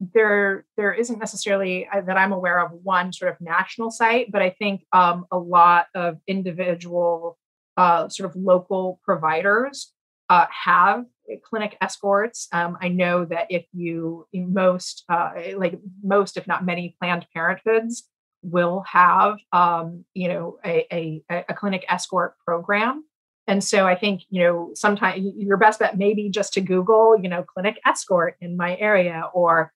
there 0.00 0.64
there 0.76 0.92
isn't 0.92 1.18
necessarily 1.18 1.88
uh, 1.88 2.00
that 2.02 2.16
I'm 2.16 2.32
aware 2.32 2.60
of 2.64 2.72
one 2.72 3.12
sort 3.12 3.30
of 3.30 3.40
national 3.40 3.90
site, 3.90 4.30
but 4.30 4.42
I 4.42 4.50
think 4.50 4.84
um, 4.92 5.26
a 5.30 5.38
lot 5.38 5.86
of 5.94 6.18
individual 6.26 7.38
uh, 7.76 8.08
sort 8.08 8.30
of 8.30 8.36
local 8.36 9.00
providers 9.04 9.92
uh, 10.28 10.46
have 10.64 11.04
clinic 11.44 11.76
escorts. 11.80 12.48
Um, 12.52 12.78
I 12.80 12.88
know 12.88 13.24
that 13.24 13.46
if 13.50 13.64
you 13.72 14.26
most 14.32 15.04
uh, 15.08 15.30
like 15.56 15.78
most, 16.02 16.36
if 16.36 16.46
not 16.46 16.64
many, 16.64 16.96
Planned 17.00 17.26
Parenthoods 17.34 18.04
will 18.42 18.82
have 18.86 19.38
um, 19.52 20.04
you 20.14 20.28
know 20.28 20.58
a, 20.64 20.86
a, 21.30 21.44
a 21.48 21.54
clinic 21.54 21.84
escort 21.88 22.34
program 22.44 23.04
and 23.46 23.62
so 23.62 23.86
I 23.86 23.96
think, 23.96 24.22
you 24.30 24.42
know, 24.42 24.70
sometimes 24.74 25.24
your 25.36 25.56
best 25.56 25.80
bet 25.80 25.98
may 25.98 26.14
be 26.14 26.30
just 26.30 26.52
to 26.54 26.60
Google, 26.60 27.16
you 27.20 27.28
know, 27.28 27.42
clinic 27.42 27.80
escort 27.86 28.36
in 28.40 28.56
my 28.56 28.76
area 28.76 29.24
or 29.34 29.72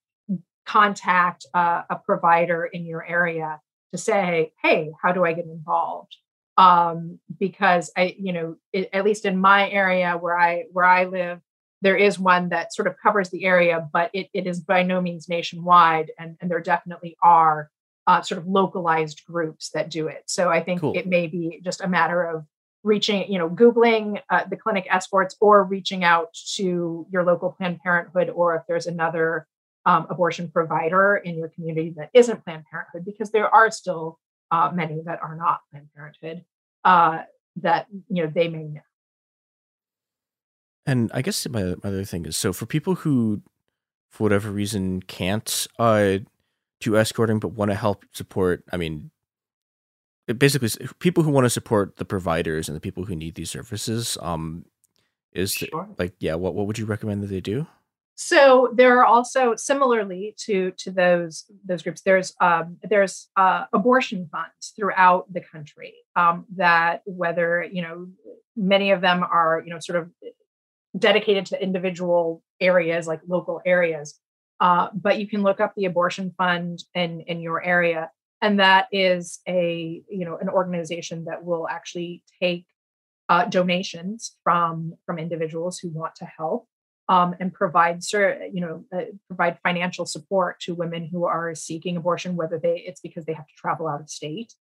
contact 0.66 1.46
uh, 1.54 1.82
a 1.90 1.96
provider 1.96 2.64
in 2.64 2.84
your 2.86 3.04
area 3.04 3.60
to 3.92 3.98
say, 3.98 4.52
hey, 4.62 4.92
how 5.02 5.12
do 5.12 5.24
I 5.24 5.32
get 5.32 5.46
involved? 5.46 6.16
um, 6.56 7.18
because 7.38 7.90
I, 7.96 8.14
you 8.18 8.32
know, 8.32 8.56
it, 8.72 8.88
at 8.92 9.04
least 9.04 9.24
in 9.24 9.38
my 9.38 9.68
area 9.70 10.12
where 10.12 10.38
I 10.38 10.64
where 10.72 10.84
I 10.84 11.04
live, 11.04 11.40
there 11.82 11.96
is 11.96 12.18
one 12.18 12.50
that 12.50 12.72
sort 12.72 12.88
of 12.88 12.96
covers 13.02 13.30
the 13.30 13.44
area, 13.44 13.88
but 13.92 14.10
it, 14.12 14.28
it 14.32 14.46
is 14.46 14.60
by 14.60 14.82
no 14.82 15.00
means 15.00 15.28
nationwide, 15.28 16.12
and, 16.18 16.36
and 16.40 16.50
there 16.50 16.60
definitely 16.60 17.16
are 17.22 17.70
uh, 18.06 18.22
sort 18.22 18.40
of 18.40 18.46
localized 18.46 19.22
groups 19.26 19.70
that 19.70 19.90
do 19.90 20.06
it. 20.06 20.22
So 20.26 20.50
I 20.50 20.62
think 20.62 20.80
Cool. 20.80 20.96
it 20.96 21.06
may 21.06 21.26
be 21.26 21.60
just 21.64 21.80
a 21.80 21.88
matter 21.88 22.22
of 22.22 22.44
reaching, 22.84 23.30
you 23.32 23.38
know, 23.38 23.48
Googling 23.48 24.20
uh, 24.30 24.44
the 24.44 24.56
clinic 24.56 24.86
escorts 24.90 25.34
or 25.40 25.64
reaching 25.64 26.04
out 26.04 26.32
to 26.54 27.06
your 27.10 27.24
local 27.24 27.50
Planned 27.50 27.80
Parenthood, 27.80 28.30
or 28.30 28.54
if 28.54 28.62
there's 28.68 28.86
another 28.86 29.46
um, 29.86 30.06
abortion 30.10 30.50
provider 30.50 31.16
in 31.16 31.36
your 31.36 31.48
community 31.48 31.94
that 31.96 32.10
isn't 32.14 32.44
Planned 32.44 32.64
Parenthood, 32.70 33.04
because 33.04 33.30
there 33.30 33.52
are 33.52 33.70
still 33.70 34.18
uh, 34.50 34.70
many 34.72 35.02
that 35.04 35.20
are 35.22 35.34
not 35.34 35.60
Planned 35.70 35.88
Parenthood 35.96 36.44
uh, 36.84 37.22
that 37.56 37.86
you 38.08 38.22
know 38.22 38.30
they 38.32 38.48
may 38.48 38.64
know. 38.64 38.80
And 40.86 41.10
I 41.14 41.22
guess 41.22 41.48
my, 41.48 41.62
my 41.82 41.88
other 41.88 42.04
thing 42.04 42.26
is 42.26 42.36
so 42.36 42.52
for 42.52 42.66
people 42.66 42.96
who, 42.96 43.42
for 44.10 44.24
whatever 44.24 44.50
reason, 44.50 45.00
can't 45.02 45.66
uh, 45.78 46.18
do 46.80 46.96
escorting 46.96 47.38
but 47.38 47.52
want 47.52 47.70
to 47.70 47.74
help 47.74 48.04
support, 48.12 48.62
I 48.70 48.76
mean, 48.76 49.10
basically 50.26 50.68
people 50.98 51.22
who 51.22 51.30
want 51.30 51.44
to 51.44 51.50
support 51.50 51.96
the 51.96 52.04
providers 52.04 52.68
and 52.68 52.76
the 52.76 52.80
people 52.80 53.04
who 53.04 53.14
need 53.14 53.34
these 53.34 53.50
services. 53.50 54.16
Um, 54.20 54.64
is 55.32 55.52
Sure. 55.52 55.88
like 55.98 56.14
yeah, 56.20 56.34
what 56.36 56.54
what 56.54 56.66
would 56.66 56.78
you 56.78 56.86
recommend 56.86 57.22
that 57.22 57.26
they 57.26 57.40
do? 57.40 57.66
So 58.16 58.70
there 58.72 59.00
are 59.00 59.04
also 59.04 59.56
similarly 59.56 60.34
to 60.46 60.70
to 60.78 60.90
those 60.92 61.44
those 61.64 61.82
groups. 61.82 62.02
There's 62.02 62.32
um, 62.40 62.76
there's 62.88 63.28
uh, 63.36 63.64
abortion 63.72 64.28
funds 64.30 64.72
throughout 64.76 65.32
the 65.32 65.40
country 65.40 65.94
um, 66.14 66.46
that 66.56 67.02
whether 67.06 67.64
you 67.64 67.82
know 67.82 68.06
many 68.56 68.92
of 68.92 69.00
them 69.00 69.24
are 69.24 69.62
you 69.64 69.72
know 69.72 69.80
sort 69.80 69.98
of 69.98 70.10
dedicated 70.96 71.46
to 71.46 71.60
individual 71.60 72.40
areas 72.60 73.08
like 73.08 73.20
local 73.26 73.60
areas, 73.66 74.20
uh, 74.60 74.88
but 74.94 75.18
you 75.18 75.26
can 75.26 75.42
look 75.42 75.58
up 75.58 75.74
the 75.74 75.86
abortion 75.86 76.32
fund 76.38 76.84
in 76.94 77.22
in 77.22 77.40
your 77.40 77.60
area, 77.60 78.12
and 78.44 78.60
that 78.60 78.88
is 78.92 79.40
a 79.48 80.02
you 80.08 80.24
know 80.26 80.36
an 80.36 80.50
organization 80.50 81.24
that 81.24 81.44
will 81.44 81.66
actually 81.66 82.22
take 82.40 82.66
uh, 83.30 83.46
donations 83.46 84.36
from 84.44 84.94
from 85.06 85.18
individuals 85.18 85.78
who 85.78 85.88
want 85.88 86.14
to 86.16 86.26
help 86.26 86.68
um, 87.08 87.34
and 87.40 87.54
provide 87.54 88.02
you 88.12 88.60
know 88.60 88.84
uh, 88.94 89.06
provide 89.28 89.58
financial 89.62 90.04
support 90.04 90.60
to 90.60 90.74
women 90.74 91.08
who 91.10 91.24
are 91.24 91.54
seeking 91.54 91.96
abortion 91.96 92.36
whether 92.36 92.58
they 92.58 92.84
it's 92.86 93.00
because 93.00 93.24
they 93.24 93.32
have 93.32 93.46
to 93.46 93.54
travel 93.56 93.88
out 93.88 94.02
of 94.02 94.10
state 94.10 94.52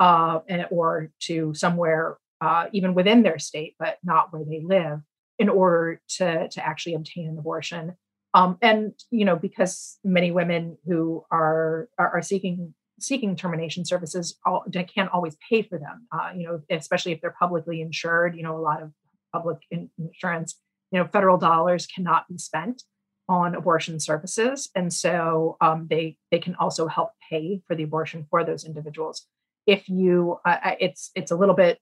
uh, 0.00 0.40
and 0.48 0.66
or 0.70 1.10
to 1.20 1.54
somewhere 1.54 2.18
uh, 2.40 2.66
even 2.72 2.92
within 2.92 3.22
their 3.22 3.38
state 3.38 3.76
but 3.78 3.98
not 4.02 4.32
where 4.32 4.44
they 4.44 4.60
live 4.60 5.00
in 5.38 5.48
order 5.48 6.00
to 6.08 6.48
to 6.48 6.66
actually 6.66 6.94
obtain 6.94 7.28
an 7.28 7.38
abortion. 7.38 7.94
Um, 8.34 8.58
and 8.60 8.92
you 9.10 9.24
know 9.24 9.36
because 9.36 9.98
many 10.02 10.32
women 10.32 10.76
who 10.86 11.24
are 11.30 11.88
are, 11.98 12.16
are 12.16 12.22
seeking 12.22 12.74
seeking 12.98 13.36
termination 13.36 13.84
services 13.84 14.38
all, 14.44 14.64
can't 14.94 15.10
always 15.12 15.36
pay 15.48 15.62
for 15.62 15.78
them 15.78 16.06
uh, 16.12 16.30
you 16.34 16.46
know 16.46 16.60
especially 16.70 17.12
if 17.12 17.20
they're 17.20 17.36
publicly 17.38 17.80
insured 17.80 18.36
you 18.36 18.42
know 18.42 18.56
a 18.56 18.58
lot 18.58 18.82
of 18.82 18.92
public 19.32 19.58
in- 19.70 19.90
insurance 19.98 20.60
you 20.90 20.98
know 20.98 21.06
federal 21.06 21.38
dollars 21.38 21.86
cannot 21.86 22.26
be 22.28 22.38
spent 22.38 22.82
on 23.28 23.54
abortion 23.54 24.00
services. 24.00 24.70
And 24.74 24.92
so 24.92 25.56
um, 25.60 25.86
they 25.88 26.16
they 26.30 26.38
can 26.38 26.54
also 26.56 26.88
help 26.88 27.10
pay 27.30 27.60
for 27.66 27.76
the 27.76 27.82
abortion 27.82 28.26
for 28.30 28.42
those 28.42 28.64
individuals. 28.64 29.26
If 29.66 29.88
you 29.88 30.38
uh, 30.44 30.74
it's 30.80 31.10
it's 31.14 31.30
a 31.30 31.36
little 31.36 31.54
bit 31.54 31.78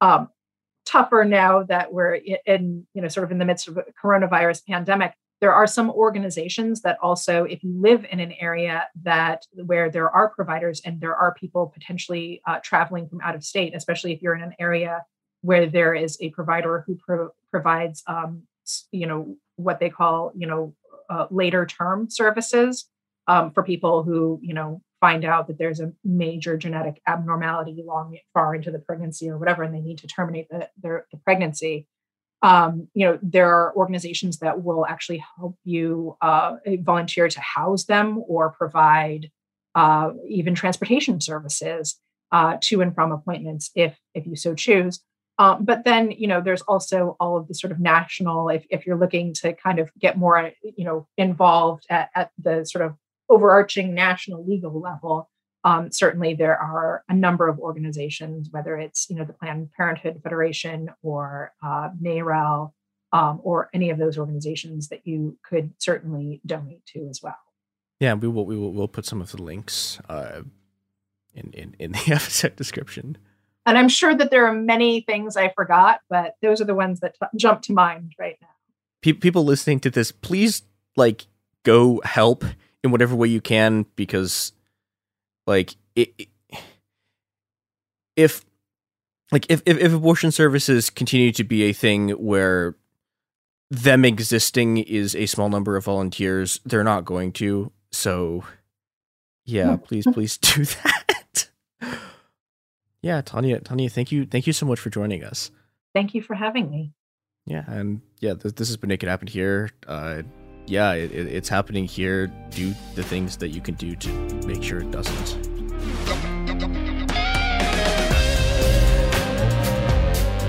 um, 0.00 0.28
tougher 0.86 1.24
now 1.24 1.64
that 1.64 1.92
we're 1.92 2.14
in 2.14 2.86
you 2.94 3.02
know 3.02 3.08
sort 3.08 3.24
of 3.24 3.30
in 3.30 3.38
the 3.38 3.44
midst 3.44 3.68
of 3.68 3.76
a 3.76 3.84
coronavirus 4.02 4.66
pandemic 4.66 5.12
there 5.40 5.52
are 5.52 5.66
some 5.66 5.90
organizations 5.90 6.80
that 6.82 6.98
also 7.02 7.44
if 7.44 7.62
you 7.62 7.72
live 7.78 8.06
in 8.10 8.20
an 8.20 8.32
area 8.40 8.88
that 9.02 9.44
where 9.66 9.90
there 9.90 10.10
are 10.10 10.28
providers 10.28 10.80
and 10.84 11.00
there 11.00 11.14
are 11.14 11.34
people 11.34 11.66
potentially 11.66 12.40
uh, 12.46 12.58
traveling 12.62 13.08
from 13.08 13.20
out 13.20 13.34
of 13.34 13.44
state 13.44 13.74
especially 13.74 14.12
if 14.12 14.22
you're 14.22 14.34
in 14.34 14.42
an 14.42 14.54
area 14.58 15.04
where 15.42 15.66
there 15.66 15.94
is 15.94 16.16
a 16.20 16.30
provider 16.30 16.84
who 16.86 16.96
pro- 16.96 17.30
provides 17.50 18.02
um, 18.06 18.42
you 18.92 19.06
know 19.06 19.36
what 19.56 19.80
they 19.80 19.90
call 19.90 20.32
you 20.34 20.46
know 20.46 20.74
uh, 21.10 21.26
later 21.30 21.66
term 21.66 22.08
services 22.08 22.88
um, 23.26 23.50
for 23.50 23.62
people 23.62 24.02
who 24.02 24.38
you 24.42 24.54
know 24.54 24.80
find 25.00 25.24
out 25.26 25.46
that 25.48 25.58
there's 25.58 25.80
a 25.80 25.92
major 26.02 26.56
genetic 26.56 27.00
abnormality 27.06 27.82
long 27.84 28.16
far 28.32 28.54
into 28.54 28.70
the 28.70 28.78
pregnancy 28.78 29.28
or 29.28 29.36
whatever 29.36 29.62
and 29.62 29.74
they 29.74 29.80
need 29.80 29.98
to 29.98 30.06
terminate 30.06 30.48
the, 30.48 30.66
their, 30.82 31.06
the 31.12 31.18
pregnancy 31.18 31.86
um, 32.44 32.88
you 32.92 33.06
know 33.06 33.18
there 33.22 33.50
are 33.52 33.74
organizations 33.74 34.38
that 34.38 34.62
will 34.62 34.84
actually 34.84 35.24
help 35.38 35.56
you 35.64 36.14
uh, 36.20 36.56
volunteer 36.80 37.26
to 37.26 37.40
house 37.40 37.84
them 37.84 38.22
or 38.28 38.50
provide 38.50 39.30
uh, 39.74 40.10
even 40.28 40.54
transportation 40.54 41.22
services 41.22 41.98
uh, 42.32 42.58
to 42.60 42.82
and 42.82 42.94
from 42.94 43.12
appointments 43.12 43.70
if 43.74 43.98
if 44.14 44.26
you 44.26 44.36
so 44.36 44.54
choose. 44.54 45.00
Um, 45.38 45.64
but 45.64 45.84
then 45.84 46.10
you 46.10 46.26
know 46.26 46.42
there's 46.42 46.60
also 46.62 47.16
all 47.18 47.38
of 47.38 47.48
the 47.48 47.54
sort 47.54 47.72
of 47.72 47.80
national 47.80 48.50
if, 48.50 48.66
if 48.68 48.86
you're 48.86 48.98
looking 48.98 49.32
to 49.40 49.54
kind 49.54 49.78
of 49.78 49.90
get 49.98 50.18
more 50.18 50.52
you 50.62 50.84
know 50.84 51.08
involved 51.16 51.86
at, 51.88 52.10
at 52.14 52.30
the 52.38 52.66
sort 52.66 52.84
of 52.84 52.94
overarching 53.30 53.94
national 53.94 54.46
legal 54.46 54.78
level 54.78 55.30
um, 55.64 55.90
certainly 55.90 56.34
there 56.34 56.56
are 56.58 57.02
a 57.08 57.14
number 57.14 57.48
of 57.48 57.58
organizations 57.58 58.48
whether 58.50 58.76
it's 58.76 59.08
you 59.10 59.16
know 59.16 59.24
the 59.24 59.32
planned 59.32 59.70
parenthood 59.72 60.20
federation 60.22 60.90
or 61.02 61.52
uh, 61.62 61.88
NARAL, 62.00 62.72
um, 63.12 63.40
or 63.42 63.70
any 63.72 63.90
of 63.90 63.98
those 63.98 64.18
organizations 64.18 64.88
that 64.88 65.06
you 65.06 65.38
could 65.48 65.72
certainly 65.78 66.40
donate 66.46 66.84
to 66.86 67.06
as 67.08 67.20
well 67.22 67.38
Yeah, 68.00 68.14
we 68.14 68.28
will 68.28 68.46
we 68.46 68.56
will 68.56 68.72
we'll 68.72 68.88
put 68.88 69.06
some 69.06 69.20
of 69.20 69.30
the 69.32 69.42
links 69.42 69.98
uh, 70.08 70.42
in 71.34 71.50
in 71.52 71.76
in 71.78 71.92
the 71.92 72.04
episode 72.12 72.56
description. 72.56 73.16
and 73.66 73.76
i'm 73.78 73.88
sure 73.88 74.14
that 74.14 74.30
there 74.30 74.46
are 74.46 74.54
many 74.54 75.00
things 75.00 75.36
i 75.36 75.48
forgot 75.56 76.00
but 76.10 76.34
those 76.42 76.60
are 76.60 76.66
the 76.66 76.74
ones 76.74 77.00
that 77.00 77.14
t- 77.20 77.26
jump 77.36 77.62
to 77.62 77.72
mind 77.72 78.12
right 78.18 78.36
now 78.42 78.48
Pe- 79.02 79.12
people 79.12 79.44
listening 79.44 79.80
to 79.80 79.90
this, 79.90 80.10
please 80.12 80.62
like 80.96 81.26
go 81.62 82.00
help 82.04 82.42
in 82.82 82.90
whatever 82.90 83.14
way 83.14 83.28
you 83.28 83.40
can 83.40 83.84
because 83.96 84.52
like 85.46 85.76
it, 85.96 86.12
it- 86.18 86.28
if 88.16 88.44
like 89.32 89.46
if, 89.48 89.60
if 89.66 89.78
if 89.78 89.92
abortion 89.92 90.30
services 90.30 90.88
continue 90.90 91.32
to 91.32 91.42
be 91.44 91.64
a 91.64 91.72
thing 91.72 92.10
where 92.10 92.76
them 93.70 94.04
existing 94.04 94.76
is 94.78 95.16
a 95.16 95.26
small 95.26 95.48
number 95.48 95.76
of 95.76 95.84
volunteers, 95.84 96.60
they're 96.64 96.84
not 96.84 97.04
going 97.04 97.32
to. 97.32 97.72
So 97.90 98.44
yeah, 99.44 99.76
please 99.76 100.06
please 100.12 100.38
do 100.38 100.64
that. 100.84 101.48
yeah, 103.02 103.20
Tanya, 103.22 103.58
Tanya, 103.60 103.90
thank 103.90 104.12
you 104.12 104.26
thank 104.26 104.46
you 104.46 104.52
so 104.52 104.64
much 104.66 104.78
for 104.78 104.90
joining 104.90 105.24
us. 105.24 105.50
thank 105.92 106.14
you 106.14 106.22
for 106.22 106.34
having 106.34 106.70
me 106.70 106.92
Yeah, 107.46 107.64
and 107.66 108.00
yeah, 108.20 108.34
this, 108.34 108.52
this 108.52 108.68
has 108.68 108.76
been 108.76 108.90
It 108.92 108.98
Could 108.98 109.08
Happen 109.08 109.26
Here. 109.26 109.70
Uh, 109.88 110.22
yeah, 110.66 110.92
it, 110.92 111.12
it, 111.12 111.26
it's 111.26 111.48
happening 111.48 111.84
here. 111.86 112.28
Do 112.50 112.74
the 112.94 113.02
things 113.02 113.36
that 113.38 113.48
you 113.48 113.60
can 113.60 113.74
do 113.74 113.94
to 113.96 114.08
make 114.46 114.62
sure 114.62 114.80
it 114.80 114.90
doesn't. 114.90 115.54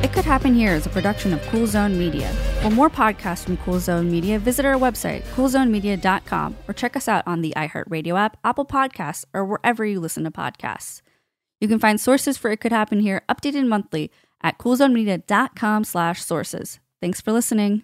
It 0.03 0.13
Could 0.13 0.26
Happen 0.26 0.53
Here 0.53 0.76
is 0.76 0.86
a 0.86 0.89
production 0.89 1.34
of 1.34 1.41
Cool 1.47 1.68
Zone 1.68 1.97
Media. 1.97 2.32
For 2.61 2.70
more 2.70 2.89
podcasts 2.89 3.43
from 3.43 3.57
Cool 3.57 3.80
Zone 3.80 4.09
Media, 4.09 4.39
visit 4.39 4.66
our 4.66 4.76
website, 4.76 5.24
coolzonemedia.com, 5.34 6.55
or 6.68 6.74
check 6.74 6.95
us 6.95 7.07
out 7.07 7.24
on 7.28 7.41
the 7.41 7.53
iHeartRadio 7.57 8.18
app, 8.18 8.38
Apple 8.43 8.66
Podcasts, 8.66 9.26
or 9.34 9.43
wherever 9.43 9.84
you 9.86 9.99
listen 9.99 10.24
to 10.24 10.32
podcasts. 10.32 11.01
You 11.59 11.68
can 11.68 11.80
find 11.80 11.99
sources 11.99 12.38
for 12.38 12.51
It 12.51 12.59
Could 12.59 12.72
Happen 12.72 12.99
Here 12.99 13.24
updated 13.28 13.68
monthly 13.68 14.11
at 14.41 14.57
coolzonemedia.com 14.59 15.84
slash 15.84 16.24
sources. 16.24 16.80
Thanks 17.01 17.20
for 17.20 17.32
listening. 17.32 17.84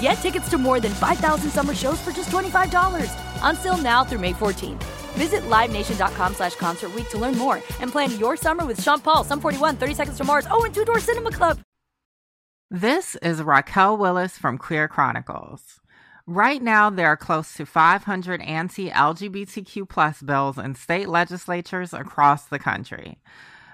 Get 0.00 0.14
tickets 0.14 0.48
to 0.50 0.58
more 0.58 0.80
than 0.80 0.92
5,000 0.92 1.50
summer 1.50 1.74
shows 1.74 2.00
for 2.00 2.12
just 2.12 2.30
$25. 2.30 3.12
Until 3.42 3.76
now 3.76 4.04
through 4.04 4.20
May 4.20 4.32
14th. 4.32 4.82
Visit 5.14 5.42
LiveNation.com 5.42 6.34
slash 6.34 6.54
Concert 6.54 6.92
to 7.10 7.18
learn 7.18 7.36
more 7.36 7.56
and 7.80 7.90
plan 7.90 8.18
your 8.18 8.36
summer 8.36 8.64
with 8.64 8.80
Sean 8.80 9.00
Paul, 9.00 9.24
Sum 9.24 9.40
41, 9.40 9.76
30 9.76 9.94
Seconds 9.94 10.16
to 10.18 10.24
Mars, 10.24 10.46
oh, 10.50 10.64
and 10.64 10.74
Two 10.74 10.84
Door 10.84 11.00
Cinema 11.00 11.30
Club. 11.30 11.58
This 12.70 13.16
is 13.16 13.42
Raquel 13.42 13.96
Willis 13.96 14.38
from 14.38 14.56
Queer 14.56 14.86
Chronicles. 14.86 15.80
Right 16.24 16.62
now, 16.62 16.88
there 16.88 17.08
are 17.08 17.16
close 17.16 17.54
to 17.54 17.66
500 17.66 18.40
anti 18.42 18.90
LGBTQ 18.90 19.88
plus 19.88 20.22
bills 20.22 20.56
in 20.56 20.76
state 20.76 21.08
legislatures 21.08 21.92
across 21.92 22.44
the 22.44 22.60
country. 22.60 23.18